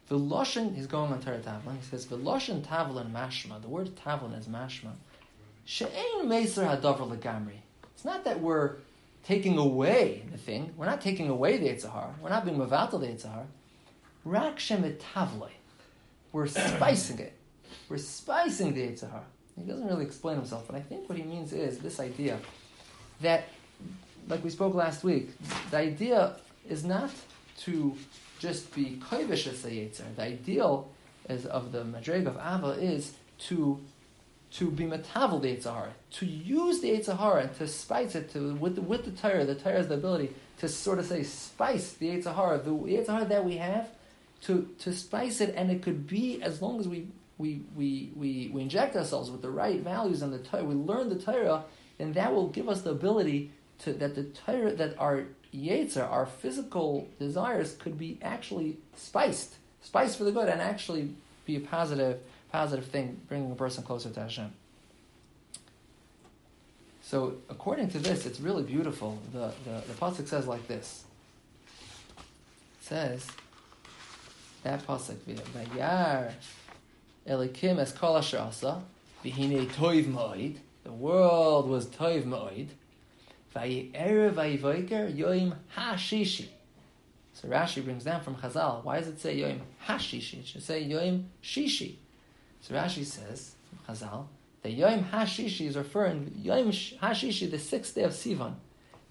The 0.09 0.17
Loshen, 0.17 0.75
he's 0.75 0.87
going 0.87 1.11
on 1.11 1.21
Torah 1.21 1.39
Tavlin, 1.39 1.77
he 1.77 1.85
says, 1.89 2.05
the 2.05 2.17
Loshen 2.17 2.61
Tavlin 2.61 3.11
mashma, 3.11 3.61
the 3.61 3.67
word 3.67 3.95
Tavlin 3.95 4.37
is 4.37 4.47
mashma. 4.47 4.91
She'ein 5.65 6.25
Meser 6.25 6.67
Hadavar 6.67 7.17
Legamri. 7.17 7.57
It's 7.95 8.05
not 8.05 8.25
that 8.25 8.39
we're 8.39 8.75
taking 9.23 9.57
away 9.57 10.23
the 10.31 10.37
thing. 10.37 10.73
We're 10.77 10.85
not 10.85 11.01
taking 11.01 11.29
away 11.29 11.57
the 11.57 11.67
Yitzhar. 11.67 12.19
We're 12.21 12.29
not 12.29 12.45
being 12.45 12.57
Mavatal 12.57 12.99
the 12.99 13.07
Yitzhar. 13.07 13.45
Rak 14.25 14.59
Shem 14.59 14.97
We're 16.31 16.47
spicing 16.47 17.19
it. 17.19 17.33
We're 17.87 17.97
spicing 17.97 18.73
the 18.73 18.81
Yitzhar. 18.81 19.21
He 19.57 19.63
doesn't 19.63 19.87
really 19.87 20.05
explain 20.05 20.37
himself, 20.37 20.65
but 20.67 20.75
I 20.75 20.81
think 20.81 21.09
what 21.09 21.17
he 21.17 21.23
means 21.23 21.53
is 21.53 21.79
this 21.79 21.99
idea 21.99 22.39
that, 23.21 23.49
like 24.27 24.43
we 24.43 24.49
spoke 24.49 24.73
last 24.73 25.03
week, 25.03 25.29
the 25.71 25.77
idea 25.77 26.35
is 26.67 26.83
not 26.83 27.11
to 27.61 27.95
just 28.39 28.73
be 28.73 29.01
koivish 29.09 29.47
as 29.47 29.61
the 29.61 29.69
Yitzhar. 29.69 30.15
The 30.15 30.23
ideal 30.23 30.89
is 31.27 31.45
of 31.45 31.71
the 31.71 31.83
Madrig 31.83 32.25
of 32.25 32.35
Ava 32.37 32.79
is 32.81 33.13
to 33.39 33.79
to 34.51 34.71
be 34.71 34.83
metavel 34.85 35.39
the 35.41 35.55
Yitzhar, 35.55 35.89
to 36.11 36.25
use 36.25 36.79
the 36.81 36.89
Yitzhar 36.89 37.41
and 37.41 37.55
to 37.57 37.67
spice 37.67 38.15
it 38.15 38.31
to 38.33 38.55
with 38.55 38.75
the, 38.75 38.81
with 38.81 39.05
the 39.05 39.11
Torah. 39.11 39.45
The 39.45 39.53
Torah 39.53 39.77
has 39.77 39.87
the 39.87 39.93
ability 39.93 40.33
to 40.57 40.67
sort 40.67 40.97
of 40.97 41.05
say 41.05 41.21
spice 41.23 41.93
the 41.93 42.09
Yitzhar, 42.09 42.63
the 42.63 42.71
Yitzhar 42.71 43.27
that 43.29 43.45
we 43.45 43.57
have, 43.57 43.89
to 44.41 44.69
to 44.79 44.93
spice 44.93 45.41
it, 45.41 45.53
and 45.55 45.71
it 45.71 45.81
could 45.81 46.07
be 46.07 46.41
as 46.41 46.61
long 46.61 46.79
as 46.79 46.87
we 46.87 47.07
we, 47.39 47.61
we, 47.75 48.11
we, 48.15 48.51
we 48.53 48.61
inject 48.61 48.95
ourselves 48.97 49.31
with 49.31 49.41
the 49.41 49.49
right 49.49 49.79
values 49.79 50.21
and 50.21 50.31
the 50.31 50.39
Torah, 50.39 50.65
we 50.65 50.75
learn 50.75 51.07
the 51.07 51.15
Torah, 51.15 51.63
and 51.97 52.13
that 52.13 52.35
will 52.35 52.49
give 52.49 52.67
us 52.67 52.81
the 52.81 52.91
ability 52.91 53.51
to 53.79 53.93
that 53.93 54.13
the 54.13 54.23
Torah 54.23 54.73
that 54.73 54.99
our 54.99 55.23
Yetzer, 55.55 56.07
our 56.07 56.25
physical 56.25 57.07
desires, 57.17 57.75
could 57.77 57.97
be 57.97 58.19
actually 58.21 58.77
spiced, 58.95 59.55
spiced 59.81 60.17
for 60.17 60.25
the 60.25 60.31
good, 60.31 60.49
and 60.49 60.61
actually 60.61 61.15
be 61.45 61.55
a 61.55 61.59
positive, 61.61 62.19
positive 62.51 62.85
thing, 62.85 63.19
bringing 63.27 63.51
a 63.51 63.55
person 63.55 63.83
closer 63.83 64.09
to 64.09 64.19
Hashem. 64.19 64.51
So, 67.01 67.37
according 67.49 67.89
to 67.91 67.99
this, 67.99 68.25
it's 68.25 68.39
really 68.39 68.63
beautiful. 68.63 69.17
The 69.31 69.53
the, 69.63 69.81
the 69.87 69.93
pasuk 69.93 70.27
says 70.27 70.45
like 70.45 70.67
this. 70.67 71.05
It 72.17 72.85
says 72.85 73.27
that 74.63 74.85
pasuk, 74.85 75.17
"Vayar 75.17 76.33
Elikim 77.27 77.79
es 77.79 77.91
kol 77.91 78.17
asher 78.17 78.39
asa, 78.39 78.81
v'hine 79.23 79.67
toiv 79.67 80.05
moed, 80.05 80.57
the 80.83 80.91
world 80.91 81.69
was 81.69 81.87
toiv 81.87 82.23
moed, 82.23 82.67
v'yerev 83.55 84.33
v'yivoiker 84.33 85.15
yoim 85.15 85.55
hashishi. 85.75 86.47
So 87.33 87.47
Rashi 87.47 87.83
brings 87.83 88.03
down 88.03 88.21
from 88.21 88.35
Chazal, 88.35 88.83
why 88.83 88.99
does 88.99 89.07
it 89.07 89.19
say 89.21 89.37
yoim 89.37 89.59
hashishi? 89.85 90.39
It 90.39 90.47
should 90.47 90.63
say 90.63 90.83
yoim 90.83 91.25
shishi. 91.41 91.95
So 92.61 92.75
Rashi 92.75 93.05
says, 93.05 93.55
from 93.69 93.95
Chazal, 93.95 94.25
that 94.63 94.77
yoim 94.77 95.09
hashishi 95.09 95.67
is 95.67 95.77
referring, 95.77 96.31
yoim 96.43 96.67
hashishi, 96.99 97.49
the 97.49 97.59
sixth 97.59 97.95
day 97.95 98.03
of 98.03 98.11
Sivan, 98.11 98.55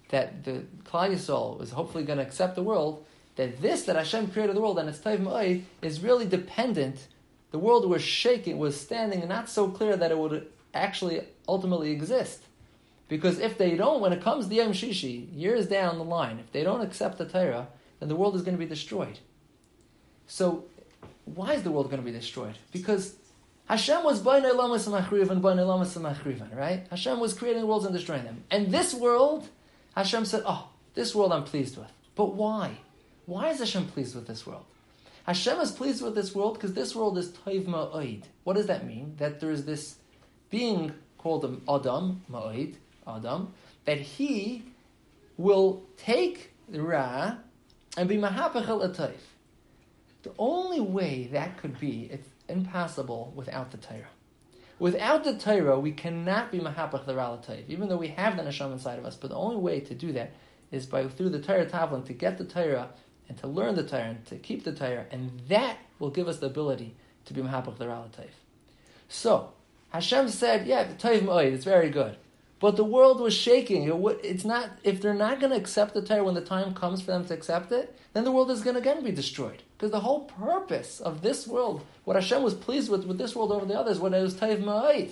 that 0.09 0.43
the 0.43 0.63
Klal 0.83 1.11
Yisrael 1.11 1.57
was 1.57 1.71
hopefully 1.71 2.03
going 2.03 2.19
to 2.19 2.25
accept 2.25 2.55
the 2.55 2.63
world, 2.63 3.05
that 3.39 3.61
this, 3.61 3.83
that 3.83 3.95
Hashem 3.95 4.31
created 4.31 4.53
the 4.53 4.59
world, 4.59 4.79
and 4.79 4.89
it's 4.89 4.99
Taiv 4.99 5.19
Ma'id, 5.19 5.61
is 5.81 6.01
really 6.01 6.25
dependent 6.25 7.07
the 7.51 7.57
world 7.57 7.89
was 7.89 8.01
shaking, 8.03 8.57
was 8.57 8.77
standing 8.77 9.25
not 9.29 9.47
so 9.47 9.69
clear 9.69 9.95
that 9.95 10.11
it 10.11 10.17
would 10.17 10.45
actually 10.73 11.21
ultimately 11.47 11.91
exist. 11.91 12.43
Because 13.07 13.39
if 13.39 13.57
they 13.57 13.77
don't, 13.77 14.01
when 14.01 14.11
it 14.11 14.21
comes 14.21 14.49
to 14.49 14.53
Yom 14.53 14.73
Shishi, 14.73 15.29
years 15.33 15.67
down 15.67 15.97
the 15.97 16.03
line, 16.03 16.39
if 16.39 16.51
they 16.51 16.63
don't 16.63 16.81
accept 16.81 17.17
the 17.17 17.25
Torah, 17.25 17.69
then 18.01 18.09
the 18.09 18.15
world 18.17 18.35
is 18.35 18.41
going 18.41 18.57
to 18.57 18.59
be 18.59 18.69
destroyed. 18.69 19.19
So, 20.27 20.65
why 21.23 21.53
is 21.53 21.63
the 21.63 21.71
world 21.71 21.89
going 21.89 22.01
to 22.01 22.05
be 22.05 22.11
destroyed? 22.11 22.57
Because 22.73 23.15
Hashem 23.69 24.03
was 24.03 24.21
Bainai 24.21 24.53
Lamas 24.53 24.85
and 24.85 24.95
Bainai 24.95 25.65
Lamas 25.65 25.97
right? 26.53 26.85
Hashem 26.89 27.21
was 27.21 27.33
creating 27.33 27.65
worlds 27.65 27.85
and 27.85 27.95
destroying 27.95 28.25
them. 28.25 28.43
And 28.51 28.69
this 28.69 28.93
world, 28.93 29.47
Hashem 29.95 30.25
said, 30.25 30.43
oh, 30.45 30.67
this 30.93 31.15
world 31.15 31.31
I'm 31.31 31.45
pleased 31.45 31.77
with. 31.77 31.91
But 32.15 32.35
why? 32.35 32.79
Why 33.29 33.49
is 33.49 33.59
Hashem 33.59 33.85
pleased 33.85 34.15
with 34.15 34.25
this 34.25 34.47
world? 34.47 34.65
Hashem 35.25 35.59
is 35.59 35.71
pleased 35.71 36.01
with 36.01 36.15
this 36.15 36.33
world 36.33 36.55
because 36.55 36.73
this 36.73 36.95
world 36.95 37.15
is 37.15 37.29
toiv 37.29 37.67
ma'oid. 37.67 38.23
What 38.43 38.55
does 38.55 38.65
that 38.65 38.87
mean? 38.87 39.13
That 39.19 39.39
there 39.39 39.51
is 39.51 39.65
this 39.65 39.97
being 40.49 40.93
called 41.19 41.45
Adam, 41.69 42.23
ma'oid, 42.27 42.77
Adam, 43.05 43.53
that 43.85 43.99
he 43.99 44.63
will 45.37 45.83
take 45.95 46.55
ra 46.71 47.35
and 47.95 48.09
be 48.09 48.17
mahapachel 48.17 48.89
atoif. 48.89 49.21
The 50.23 50.31
only 50.39 50.79
way 50.79 51.29
that 51.31 51.59
could 51.59 51.79
be, 51.79 52.09
it's 52.11 52.29
impossible 52.47 53.31
without 53.35 53.69
the 53.69 53.77
Torah. 53.77 54.09
Without 54.79 55.23
the 55.23 55.37
Torah, 55.37 55.79
we 55.79 55.91
cannot 55.91 56.51
be 56.51 56.57
mahapach 56.57 57.05
the 57.05 57.13
ra 57.13 57.37
even 57.67 57.89
though 57.89 57.97
we 57.97 58.07
have 58.07 58.37
the 58.37 58.41
neshama 58.41 58.73
inside 58.73 58.97
of 58.97 59.05
us. 59.05 59.15
But 59.15 59.29
the 59.29 59.35
only 59.35 59.57
way 59.57 59.81
to 59.81 59.93
do 59.93 60.13
that 60.13 60.31
is 60.71 60.87
by 60.87 61.07
through 61.07 61.29
the 61.29 61.41
Torah 61.41 61.67
Tavlin 61.67 62.05
to 62.07 62.13
get 62.13 62.39
the 62.39 62.43
Torah 62.43 62.89
and 63.29 63.37
to 63.37 63.47
learn 63.47 63.75
the 63.75 63.83
Torah 63.83 64.09
and 64.09 64.25
to 64.25 64.35
keep 64.35 64.65
the 64.65 64.73
Torah, 64.73 65.05
and 65.11 65.39
that 65.47 65.77
will 65.99 66.09
give 66.09 66.27
us 66.27 66.39
the 66.39 66.47
ability 66.47 66.95
to 67.25 67.33
be 67.33 67.41
Mahapach 67.41 67.77
the 67.77 67.85
Taif. 67.85 68.43
So, 69.07 69.53
Hashem 69.91 70.29
said, 70.29 70.67
yeah, 70.67 70.83
the 70.83 70.95
Taif 70.95 71.21
Ma'oid, 71.21 71.53
it's 71.53 71.63
very 71.63 71.89
good. 71.89 72.17
But 72.59 72.75
the 72.75 72.83
world 72.83 73.21
was 73.21 73.33
shaking. 73.33 73.89
it's 74.23 74.43
not, 74.43 74.71
if 74.83 75.01
they're 75.01 75.13
not 75.13 75.39
going 75.39 75.51
to 75.51 75.57
accept 75.57 75.93
the 75.93 76.01
Torah 76.01 76.25
when 76.25 76.35
the 76.35 76.41
time 76.41 76.73
comes 76.73 77.01
for 77.01 77.11
them 77.11 77.25
to 77.25 77.33
accept 77.33 77.71
it, 77.71 77.95
then 78.13 78.25
the 78.25 78.31
world 78.31 78.51
is 78.51 78.61
going 78.61 78.73
to 78.73 78.81
again 78.81 79.03
be 79.03 79.11
destroyed. 79.11 79.63
Because 79.77 79.91
the 79.91 80.01
whole 80.01 80.25
purpose 80.25 80.99
of 80.99 81.21
this 81.21 81.47
world, 81.47 81.85
what 82.03 82.15
Hashem 82.15 82.43
was 82.43 82.53
pleased 82.53 82.91
with 82.91 83.05
with 83.05 83.17
this 83.17 83.35
world 83.35 83.53
over 83.53 83.65
the 83.65 83.79
others, 83.79 83.99
what 83.99 84.13
it 84.13 84.21
was 84.21 84.35
Taif 84.35 84.59
Ma'oid. 84.59 85.11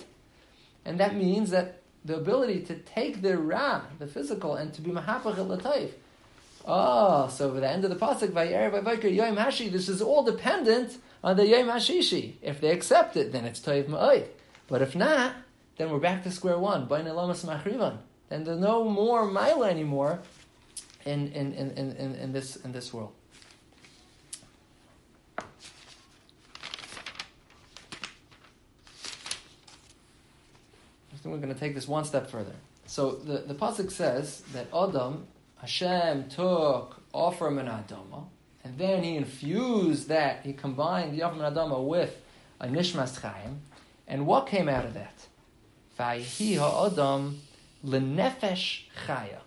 And 0.83 0.99
that 0.99 1.15
means 1.15 1.51
that 1.51 1.81
the 2.03 2.17
ability 2.17 2.61
to 2.63 2.75
take 2.75 3.21
the 3.21 3.37
Ra, 3.37 3.81
the 3.97 4.07
physical, 4.07 4.55
and 4.55 4.73
to 4.73 4.81
be 4.81 4.91
Mahapach 4.91 5.61
Taif, 5.61 5.91
Oh, 6.69 7.29
so 7.29 7.53
for 7.53 7.61
the 7.61 7.69
end 7.69 7.85
of 7.85 7.89
the 7.89 7.95
pasuk, 7.95 8.31
Vayer 8.31 8.69
Vayvaker 8.69 9.13
Yom 9.13 9.37
Hashi, 9.37 9.69
this 9.69 9.87
is 9.87 10.01
all 10.01 10.23
dependent 10.23 10.97
on 11.23 11.37
the 11.37 11.47
Yom 11.47 11.67
Hashishi. 11.67 12.33
If 12.41 12.59
they 12.59 12.71
accept 12.71 13.15
it, 13.15 13.31
then 13.31 13.45
it's 13.45 13.61
Toiv 13.61 13.85
Ma'oid. 13.85 14.27
But 14.67 14.81
if 14.81 14.93
not, 14.93 15.33
then 15.77 15.89
we're 15.89 15.99
back 15.99 16.23
to 16.23 16.31
square 16.31 16.59
one. 16.59 16.85
Bain 16.85 17.05
Elamas 17.05 17.45
Machrivan. 17.45 17.99
Then 18.27 18.43
there's 18.43 18.59
no 18.59 18.83
more 18.83 19.25
Mila 19.25 19.69
anymore 19.69 20.19
in, 21.05 21.31
in, 21.31 21.53
in, 21.53 21.71
in, 21.71 22.15
in, 22.15 22.33
this, 22.33 22.57
in 22.57 22.73
this 22.73 22.93
world. 22.93 23.13
I 25.37 25.43
think 31.13 31.33
we're 31.33 31.37
going 31.37 31.53
to 31.53 31.59
take 31.59 31.75
this 31.75 31.87
one 31.87 32.03
step 32.03 32.29
further. 32.29 32.55
So 32.87 33.11
the, 33.11 33.37
the 33.39 33.55
pasuk 33.55 33.89
says 33.89 34.41
that 34.51 34.67
Adam 34.73 35.27
Hashem 35.59 36.29
took 36.29 37.01
Offer 37.13 37.47
and 37.47 37.69
and 38.63 38.77
then 38.77 39.03
he 39.03 39.15
infused 39.15 40.09
that, 40.09 40.41
he 40.43 40.53
combined 40.53 41.17
the 41.17 41.23
Offer 41.23 41.43
and 41.43 41.87
with 41.87 42.21
a 42.59 42.67
Nishmas 42.67 43.19
Chaim, 43.21 43.61
and 44.07 44.25
what 44.27 44.47
came 44.47 44.67
out 44.69 44.85
of 44.85 44.93
that? 44.93 45.27
Vayihi 45.99 46.57
ha'adam 46.57 47.41
lenefesh 47.85 48.83
chaya. 49.05 49.39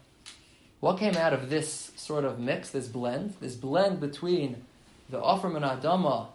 What 0.81 0.99
came 0.99 1.17
out 1.17 1.33
of 1.33 1.51
this 1.51 1.93
sort 1.97 2.25
of 2.25 2.39
mix, 2.39 2.71
this 2.71 2.89
blend, 2.89 3.35
this 3.41 3.55
blend 3.55 4.01
between 4.01 4.65
the 5.11 5.21
Offer 5.21 5.55
and 5.55 6.29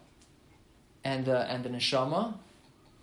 and 1.03 1.25
the, 1.25 1.51
and 1.51 1.63
the 1.63 1.69
neshama, 1.69 2.35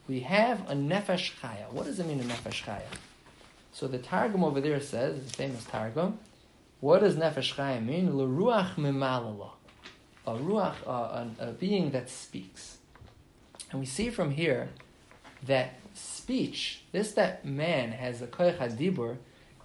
we 0.08 0.20
have 0.20 0.68
a 0.70 0.74
nefesh 0.74 1.32
chaya. 1.40 1.70
What 1.70 1.86
does 1.86 1.98
it 1.98 2.06
mean, 2.06 2.20
a 2.20 2.24
nefesh 2.24 2.64
chaya? 2.64 2.82
So 3.72 3.88
the 3.88 3.98
Targum 3.98 4.44
over 4.44 4.60
there 4.60 4.80
says, 4.80 5.24
the 5.24 5.30
famous 5.30 5.64
Targum, 5.64 6.18
what 6.82 7.00
does 7.00 7.14
nefesh 7.14 7.54
chaya 7.54 7.80
mean? 7.80 8.16
L'ruach 8.16 8.74
mimalala. 8.74 9.50
A 10.26 10.34
ruach, 10.34 10.74
uh, 10.84 10.90
a, 10.90 11.50
a 11.50 11.52
being 11.52 11.92
that 11.92 12.10
speaks. 12.10 12.78
And 13.70 13.78
we 13.78 13.86
see 13.86 14.10
from 14.10 14.32
here 14.32 14.68
that 15.46 15.74
speech, 15.94 16.82
this 16.90 17.12
that 17.12 17.44
man 17.44 17.92
has 17.92 18.20
a 18.20 18.26
koyach 18.26 18.76
dibur, 18.76 19.18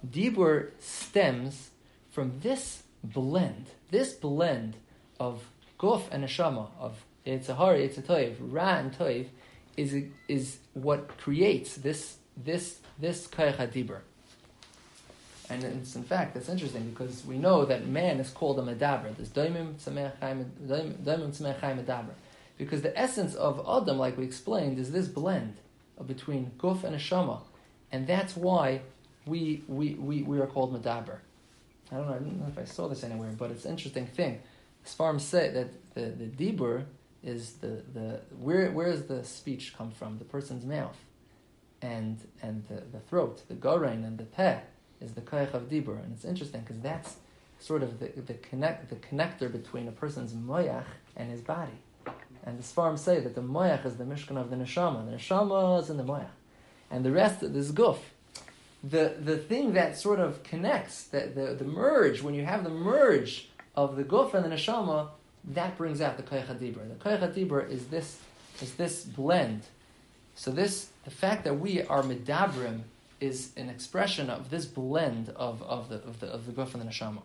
dibur 0.08 0.70
stems 0.78 1.70
from 2.08 2.38
this 2.38 2.84
blend, 3.02 3.66
this 3.90 4.12
blend 4.12 4.76
of 5.18 5.42
guf 5.76 6.04
and 6.12 6.22
neshama, 6.22 6.68
of 6.78 7.04
a 7.26 7.40
toiv, 7.40 8.36
ra 8.38 8.76
and 8.76 8.96
toiv, 8.96 9.26
is 9.76 10.04
is 10.28 10.58
what 10.74 11.18
creates 11.18 11.74
this 11.78 12.18
this 12.36 12.78
this 12.96 13.26
koyach 13.26 13.72
dibur. 13.72 14.02
And 15.50 15.64
it's 15.64 15.96
in 15.96 16.04
fact 16.04 16.34
that's 16.34 16.48
interesting 16.48 16.90
because 16.90 17.24
we 17.24 17.38
know 17.38 17.64
that 17.64 17.86
man 17.86 18.20
is 18.20 18.30
called 18.30 18.58
a 18.58 18.62
medaber. 18.62 19.16
There's 19.16 19.30
medaber. 21.76 22.14
Because 22.58 22.82
the 22.82 22.98
essence 22.98 23.34
of 23.34 23.64
Adam, 23.66 23.98
like 23.98 24.18
we 24.18 24.24
explained, 24.24 24.78
is 24.78 24.90
this 24.92 25.08
blend 25.08 25.56
between 26.06 26.52
guf 26.58 26.84
and 26.84 26.94
neshama, 26.94 27.40
and 27.90 28.06
that's 28.06 28.36
why 28.36 28.82
we 29.26 29.62
we, 29.68 29.94
we, 29.94 30.22
we 30.22 30.40
are 30.40 30.46
called 30.46 30.74
medaber. 30.74 31.18
I 31.90 31.96
don't 31.96 32.06
know. 32.08 32.14
I 32.14 32.18
don't 32.18 32.40
know 32.40 32.48
if 32.48 32.58
I 32.58 32.64
saw 32.64 32.88
this 32.88 33.02
anywhere, 33.02 33.30
but 33.38 33.50
it's 33.50 33.64
an 33.64 33.70
interesting 33.70 34.06
thing. 34.06 34.42
Sfarm 34.84 35.18
say 35.20 35.50
that 35.50 35.94
the 35.94 36.10
the 36.10 36.26
dibur 36.26 36.84
is 37.22 37.54
the, 37.54 37.82
the 37.94 38.20
where 38.38 38.70
where 38.70 38.90
does 38.90 39.06
the 39.06 39.24
speech 39.24 39.74
come 39.76 39.92
from? 39.92 40.18
The 40.18 40.24
person's 40.24 40.66
mouth, 40.66 40.98
and 41.80 42.18
and 42.42 42.64
the, 42.68 42.82
the 42.92 43.00
throat, 43.00 43.42
the 43.48 43.54
gorain 43.54 44.04
and 44.04 44.18
the 44.18 44.24
peh 44.24 44.60
is 45.00 45.12
the 45.12 45.20
koyach 45.20 45.54
of 45.54 45.68
dibur, 45.68 46.02
and 46.02 46.12
it's 46.14 46.24
interesting 46.24 46.60
because 46.62 46.80
that's 46.80 47.16
sort 47.60 47.82
of 47.82 47.98
the, 47.98 48.08
the 48.20 48.34
connect 48.34 48.88
the 48.88 48.96
connector 48.96 49.50
between 49.50 49.88
a 49.88 49.92
person's 49.92 50.32
moyach 50.32 50.84
and 51.16 51.30
his 51.30 51.40
body. 51.40 51.72
And 52.44 52.58
the 52.58 52.62
Sfarim 52.62 52.98
say 52.98 53.20
that 53.20 53.34
the 53.34 53.42
moyach 53.42 53.84
is 53.84 53.96
the 53.96 54.04
mishkan 54.04 54.36
of 54.36 54.50
the 54.50 54.56
neshama. 54.56 55.10
The 55.10 55.16
neshama 55.16 55.82
is 55.82 55.90
in 55.90 55.96
the 55.96 56.04
moyach, 56.04 56.30
and 56.90 57.04
the 57.04 57.12
rest 57.12 57.42
of 57.42 57.52
this 57.52 57.70
guf. 57.70 57.98
The 58.82 59.16
the 59.20 59.36
thing 59.36 59.72
that 59.74 59.98
sort 59.98 60.20
of 60.20 60.42
connects 60.42 61.04
that 61.04 61.34
the, 61.34 61.54
the 61.54 61.64
merge 61.64 62.22
when 62.22 62.34
you 62.34 62.44
have 62.44 62.64
the 62.64 62.70
merge 62.70 63.48
of 63.74 63.96
the 63.96 64.04
guf 64.04 64.34
and 64.34 64.44
the 64.44 64.56
neshama, 64.56 65.08
that 65.44 65.76
brings 65.76 66.00
out 66.00 66.16
the 66.16 66.22
koyach 66.22 66.46
dibur. 66.58 66.88
The 66.88 66.94
koyach 66.94 67.34
dibur 67.34 67.68
is 67.68 67.86
this 67.86 68.18
is 68.60 68.74
this 68.74 69.04
blend. 69.04 69.62
So 70.34 70.50
this 70.50 70.90
the 71.04 71.10
fact 71.10 71.44
that 71.44 71.58
we 71.58 71.82
are 71.82 72.02
medabrim 72.02 72.82
is 73.20 73.50
an 73.56 73.68
expression 73.68 74.30
of 74.30 74.50
this 74.50 74.64
blend 74.64 75.30
of, 75.30 75.62
of 75.62 75.88
the 75.88 75.96
of 75.96 76.20
the 76.20 76.26
of 76.26 76.46
the 76.46 76.52
guf 76.52 76.74
and 76.74 76.82
the 76.82 76.86
neshama. 76.86 77.22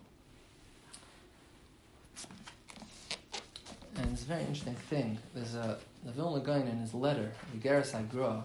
And 3.96 4.12
it's 4.12 4.22
a 4.22 4.26
very 4.26 4.40
interesting 4.40 4.74
thing. 4.74 5.18
There's 5.34 5.54
a 5.54 5.78
the 6.04 6.12
Vilna 6.12 6.42
in 6.60 6.78
his 6.78 6.92
letter, 6.92 7.32
the 7.52 7.68
Geras 7.68 7.92
Hagra, 7.92 8.42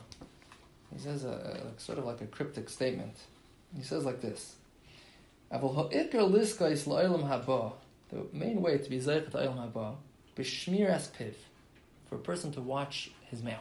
he 0.94 1.00
says 1.00 1.24
a, 1.24 1.30
a, 1.76 1.80
sort 1.80 2.00
of 2.00 2.06
like 2.06 2.22
a 2.22 2.26
cryptic 2.26 2.70
statement. 2.70 3.16
He 3.76 3.84
says 3.84 4.06
like 4.06 4.22
this. 4.22 4.56
The 5.52 5.60
main 8.34 8.62
way 8.62 8.78
to 8.78 8.90
be 8.90 9.00
zeichet 9.00 9.32
olam 9.32 9.72
haba, 9.72 9.96
b'shmir 10.36 10.90
as 10.90 11.10
piv, 11.10 11.34
for 12.08 12.16
a 12.16 12.20
person 12.20 12.52
to 12.54 12.62
watch 12.62 13.12
his 13.30 13.44
mouth. 13.44 13.60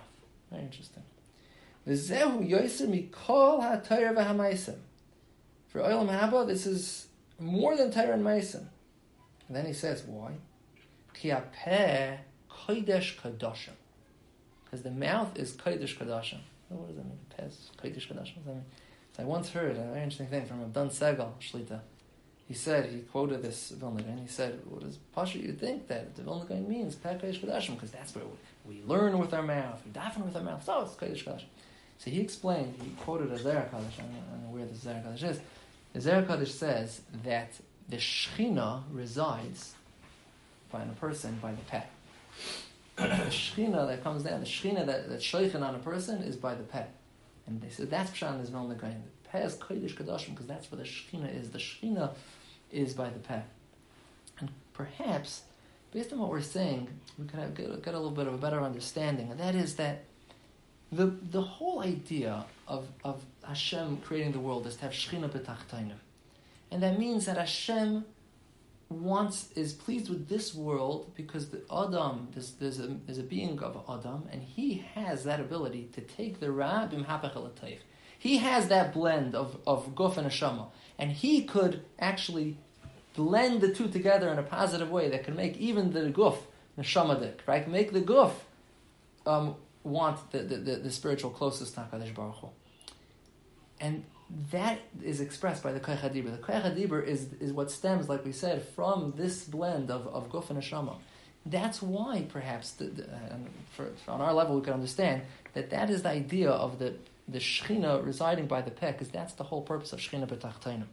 Very 0.51 0.62
interesting. 0.62 1.03
V'zehu 1.88 2.48
yoser 2.48 2.88
mikol 2.88 3.62
ha-Torah 3.62 4.14
v'hamaisim. 4.14 4.77
For 5.68 5.81
Olam 5.81 6.09
Haba, 6.09 6.46
this 6.46 6.66
is 6.66 7.07
more 7.38 7.77
than 7.77 7.90
Torah 7.90 8.14
and 8.14 8.24
Maisim. 8.24 8.66
And 9.46 9.57
then 9.57 9.66
he 9.66 9.72
says, 9.72 10.03
why? 10.05 10.33
Ki 11.14 11.31
kodesh 11.31 13.16
kadoshim. 13.20 13.77
Because 14.64 14.83
the 14.83 14.90
mouth 14.90 15.33
oh, 15.37 15.40
is 15.40 15.53
kodesh 15.53 15.96
kadoshim. 15.96 16.40
What 16.68 16.88
does 16.88 16.96
that 16.96 17.05
mean? 17.05 17.18
Peh 17.37 17.44
kodesh 17.44 18.09
kadoshim. 18.09 18.16
What 18.16 18.24
does 18.24 18.44
that 18.44 18.55
mean? 18.55 18.64
So 19.16 19.22
I 19.22 19.27
once 19.27 19.51
heard 19.51 19.77
a 19.77 19.81
very 19.81 20.03
interesting 20.03 20.27
thing 20.27 20.46
from 20.46 20.61
Abdan 20.61 20.90
Segal 20.90 21.33
Shlita. 21.40 21.81
He 22.46 22.55
said, 22.55 22.90
he 22.90 23.01
quoted 23.01 23.42
this 23.42 23.70
Vilna 23.70 24.03
Gaon, 24.03 24.16
he 24.16 24.27
said, 24.27 24.61
what 24.64 24.81
does 24.81 24.96
Pasha 25.14 25.38
you 25.38 25.53
think 25.53 25.87
that 25.88 26.16
the 26.16 26.22
Vilna 26.22 26.46
Gaon 26.46 26.68
means, 26.68 26.94
Peh 26.94 27.14
kodesh 27.14 27.40
kadoshim? 27.40 27.74
Because 27.74 27.90
that's 27.90 28.14
where 28.14 28.24
we, 28.66 28.83
learn 28.87 29.18
with 29.18 29.35
our 29.35 29.42
mouth, 29.42 29.83
we 29.85 29.92
daven 29.92 30.24
with 30.24 30.37
our 30.37 30.42
mouth. 30.42 30.64
So 30.64 30.83
it's 30.83 30.94
kodesh 30.94 31.24
kadoshim. 31.24 31.44
So 31.98 32.11
he 32.11 32.20
explained, 32.20 32.74
he 32.82 32.90
quoted 33.02 33.32
a 33.32 33.38
Zohar 33.38 33.66
Kaddish, 33.70 33.98
I 33.98 34.02
don't 34.02 34.42
know 34.42 34.50
where 34.50 34.66
the 34.66 34.74
Zohar 34.74 35.02
Kaddish 35.02 35.22
is. 35.24 35.40
The 35.92 36.00
Zohar 36.00 36.22
Kaddish 36.22 36.54
says 36.54 37.00
that 37.24 37.52
the 37.88 37.96
Shechina 37.96 38.82
resides 38.92 39.74
by 40.70 40.82
a 40.82 40.87
person 40.87 41.38
by 41.42 41.52
the 41.52 41.62
pet. 41.68 41.90
the 42.96 43.02
Shechina 43.04 43.88
that 43.88 44.04
comes 44.04 44.22
down, 44.22 44.40
the 44.40 44.46
Shechina 44.46 44.87
that, 44.87 45.08
that's 45.08 45.24
sheichen 45.24 45.62
on 45.62 45.74
a 45.74 45.78
person 45.78 46.22
is 46.22 46.37
by 46.37 46.54
the 46.54 46.62
pet. 46.62 46.94
And 47.46 47.61
they 47.61 47.70
said 47.70 47.90
that's 47.90 48.11
Pshan 48.11 48.42
is 48.42 48.50
Vilna 48.50 48.74
Gaon. 48.74 49.02
The 49.24 49.28
pet 49.30 49.46
is 49.46 49.54
Kodesh 49.56 49.94
Kadashim 49.94 50.30
because 50.30 50.46
that's 50.46 50.70
where 50.70 50.80
the 50.80 50.88
Shechina 50.88 51.34
is. 51.34 51.50
The 51.50 51.58
Shechina 51.58 52.14
is 52.70 52.94
by 52.94 53.08
the 53.08 53.18
pet. 53.18 53.48
And 54.38 54.50
perhaps, 54.74 55.42
based 55.92 56.12
on 56.12 56.18
what 56.18 56.28
we're 56.28 56.42
saying, 56.42 56.88
we 57.18 57.26
can 57.26 57.54
get, 57.54 57.82
get 57.82 57.94
a 57.94 57.98
little 57.98 58.11
bit 58.11 58.26
of 58.26 58.34
a 58.34 58.38
better 58.38 58.61
understanding, 58.61 59.30
and 59.30 59.40
that 59.40 59.54
is 59.54 59.76
that 59.76 60.04
the, 60.90 61.07
the 61.07 61.42
whole 61.42 61.81
idea 61.81 62.44
of, 62.66 62.87
of 63.05 63.22
Hashem 63.46 63.98
creating 63.98 64.33
the 64.33 64.40
world 64.40 64.66
is 64.66 64.77
to 64.77 64.83
have 64.83 64.92
Shechina 64.92 65.29
b'tachtainim. 65.29 65.98
And 66.70 66.83
that 66.83 66.98
means 66.98 67.27
that 67.27 67.37
Hashem 67.37 68.05
wants, 68.88 69.51
is 69.53 69.72
pleased 69.72 70.09
with 70.09 70.29
this 70.29 70.55
world 70.55 71.12
because 71.14 71.51
the 71.51 71.61
Adam, 71.70 72.29
there's, 72.33 72.53
there's, 72.53 72.81
a, 72.81 72.87
there's 73.07 73.18
a 73.18 73.22
being 73.22 73.59
of 73.61 73.85
Adam, 73.88 74.29
and 74.33 74.42
he 74.42 74.85
has 74.94 75.24
that 75.24 75.40
ability 75.40 75.90
to 75.94 76.01
take 76.01 76.40
the 76.40 76.51
Ra 76.51 76.88
b'mhapach 76.88 77.77
He 78.18 78.38
has 78.38 78.68
that 78.68 78.92
blend 78.94 79.35
of, 79.35 79.59
of 79.66 79.94
Guf 79.94 80.16
and 80.16 80.27
Hashama. 80.27 80.68
And 80.98 81.12
he 81.12 81.44
could 81.44 81.85
actually 81.98 82.57
blend 83.14 83.61
the 83.61 83.72
two 83.72 83.88
together 83.88 84.31
in 84.31 84.38
a 84.38 84.42
positive 84.42 84.90
way 84.90 85.11
that 85.11 85.24
can 85.24 85.37
make 85.37 85.57
even 85.59 85.92
the 85.92 86.01
Guf, 86.11 86.38
Neshamadik, 86.79 87.40
right? 87.46 87.68
Make 87.68 87.92
the 87.92 88.01
Guf 88.01 88.33
um, 89.27 89.57
want 89.84 90.30
the, 90.32 90.40
the, 90.40 90.56
the, 90.56 90.76
the 90.76 90.90
spiritual 90.90 91.30
closest 91.30 91.74
to 91.74 91.80
HaKadosh 91.80 92.14
Baruch 92.14 92.36
Hu. 92.36 92.48
And 93.80 94.04
that 94.50 94.80
is 95.02 95.20
expressed 95.20 95.62
by 95.62 95.72
the 95.72 95.80
Koyach 95.80 96.00
HaDibur. 96.00 96.32
The 96.32 96.42
Koyach 96.42 96.74
HaDibur 96.74 97.06
is, 97.06 97.32
is 97.40 97.52
what 97.52 97.70
stems, 97.70 98.08
like 98.08 98.24
we 98.24 98.32
said, 98.32 98.62
from 98.62 99.14
this 99.16 99.44
blend 99.44 99.90
of, 99.90 100.06
of 100.08 100.28
Guf 100.30 100.50
and 100.50 100.60
Neshama. 100.60 100.96
That's 101.46 101.80
why, 101.80 102.26
perhaps, 102.28 102.72
the, 102.72 102.84
the, 102.84 103.04
uh, 103.04 103.36
for, 103.74 103.88
for 104.04 104.10
on 104.10 104.20
our 104.20 104.34
level, 104.34 104.56
we 104.56 104.62
can 104.62 104.74
understand 104.74 105.22
that 105.54 105.70
that 105.70 105.88
is 105.88 106.02
the 106.02 106.10
idea 106.10 106.50
of 106.50 106.78
the, 106.78 106.94
the 107.26 107.38
Shechina 107.38 108.04
residing 108.04 108.46
by 108.46 108.60
the 108.60 108.70
Peh, 108.70 108.92
because 108.92 109.08
that's 109.08 109.32
the 109.34 109.44
whole 109.44 109.62
purpose 109.62 109.92
of 109.92 110.00
Shechina 110.00 110.26
B'tachtainim. 110.26 110.86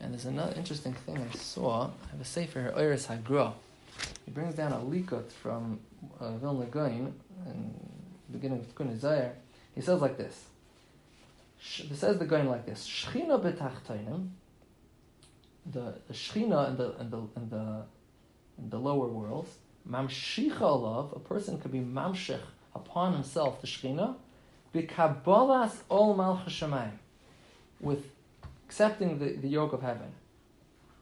And 0.00 0.12
there's 0.12 0.26
another 0.26 0.54
interesting 0.56 0.94
thing 0.94 1.18
I 1.18 1.36
saw. 1.36 1.90
I 2.04 2.10
have 2.10 2.20
a 2.20 2.24
sefer 2.24 2.60
here, 2.60 2.72
Oiris 2.76 3.06
Hagra. 3.06 3.52
He 4.24 4.30
brings 4.30 4.54
down 4.54 4.72
a 4.72 4.78
likut 4.78 5.30
from 5.30 5.80
uh, 6.18 6.36
Vilna 6.36 6.64
in 6.64 7.74
the 8.28 8.38
beginning 8.38 8.60
of 8.60 8.74
Tikkun 8.74 8.96
Zayir. 8.98 9.32
He 9.74 9.80
says 9.80 10.00
like 10.00 10.16
this. 10.16 10.46
He 11.58 11.94
says 11.94 12.18
the 12.18 12.24
Gaon 12.24 12.48
like 12.48 12.66
this: 12.66 12.86
Shechina 12.88 13.40
b'tachtainim. 13.42 14.28
The, 15.66 15.94
the 16.08 16.14
Shechina 16.14 16.70
in 16.70 16.76
the 16.76 16.96
in 17.00 17.10
the 17.10 17.18
in 17.36 17.50
the 17.50 17.82
in 18.58 18.70
the 18.70 18.78
lower 18.78 19.08
worlds. 19.08 19.50
Mamshicha 19.88 20.58
alav. 20.58 21.14
A 21.16 21.20
person 21.20 21.58
could 21.58 21.72
be 21.72 21.80
mamshich 21.80 22.40
upon 22.74 23.12
himself 23.12 23.60
the 23.60 23.66
Shechina. 23.66 24.16
B'kabbalas 24.74 25.76
ol 25.90 26.14
malchus 26.14 26.62
With 27.80 28.04
accepting 28.66 29.18
the, 29.18 29.32
the 29.32 29.48
yoke 29.48 29.72
of 29.72 29.82
heaven. 29.82 30.12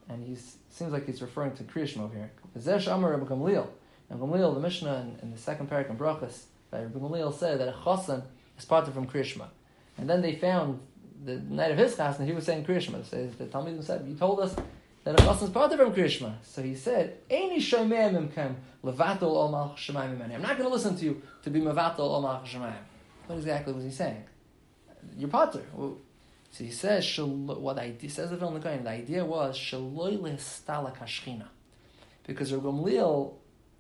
And 0.08 0.26
he 0.26 0.36
seems 0.70 0.92
like 0.92 1.06
he's 1.06 1.20
referring 1.20 1.54
to 1.56 1.64
here. 1.64 2.30
Zesh 2.56 2.92
Amar 2.92 3.10
Rabbi 3.10 3.26
Gamliel. 3.26 3.68
And 4.10 4.20
Gamliel, 4.20 4.54
the 4.54 4.60
Mishnah 4.60 4.94
in, 5.00 5.18
in 5.22 5.30
the 5.30 5.38
second 5.38 5.70
parak 5.70 5.90
in 5.90 5.96
Brachas, 5.96 6.44
Gamliel 6.72 7.34
said 7.34 7.60
that 7.60 7.68
a 7.68 7.72
chasan 7.72 8.22
is 8.58 8.64
parted 8.64 8.94
from 8.94 9.06
Kriyashma. 9.06 9.46
And 9.96 10.08
then 10.08 10.22
they 10.22 10.34
found 10.36 10.80
the 11.24 11.36
night 11.36 11.72
of 11.72 11.78
his 11.78 11.94
chasna, 11.96 12.24
he 12.24 12.32
was 12.32 12.44
saying 12.44 12.64
Kriyashma. 12.64 13.04
So 13.04 13.28
the 13.38 13.46
Talmudim 13.46 13.82
said, 13.84 14.06
you 14.06 14.14
told 14.14 14.40
us 14.40 14.54
that 15.04 15.18
a 15.18 15.22
chasan 15.22 15.42
is 15.44 15.50
parted 15.50 15.78
from 15.78 15.92
Kriyashma. 15.94 16.34
So 16.42 16.62
he 16.62 16.74
said, 16.74 17.28
Eini 17.28 17.58
imkem 17.58 18.54
levatul 18.84 19.22
ol 19.22 19.54
I'm 19.54 20.42
not 20.42 20.56
going 20.56 20.68
to 20.68 20.74
listen 20.74 20.96
to 20.96 21.04
you 21.04 21.22
to 21.42 21.50
be 21.50 21.60
mevatul 21.60 22.00
ol. 22.00 22.22
What 22.22 23.36
exactly 23.36 23.72
was 23.72 23.84
he 23.84 23.90
saying? 23.90 24.24
You're. 25.16 25.28
Well, 25.28 25.98
so 26.50 26.64
he 26.64 26.70
says, 26.70 27.18
what 27.18 27.78
idea, 27.78 28.10
says 28.10 28.30
the 28.30 28.36
Vilna 28.36 28.58
the 28.58 28.88
idea 28.88 29.24
was. 29.24 29.58
Because 32.26 32.52
Rabbi 32.52 32.66
Gamliel 32.66 33.34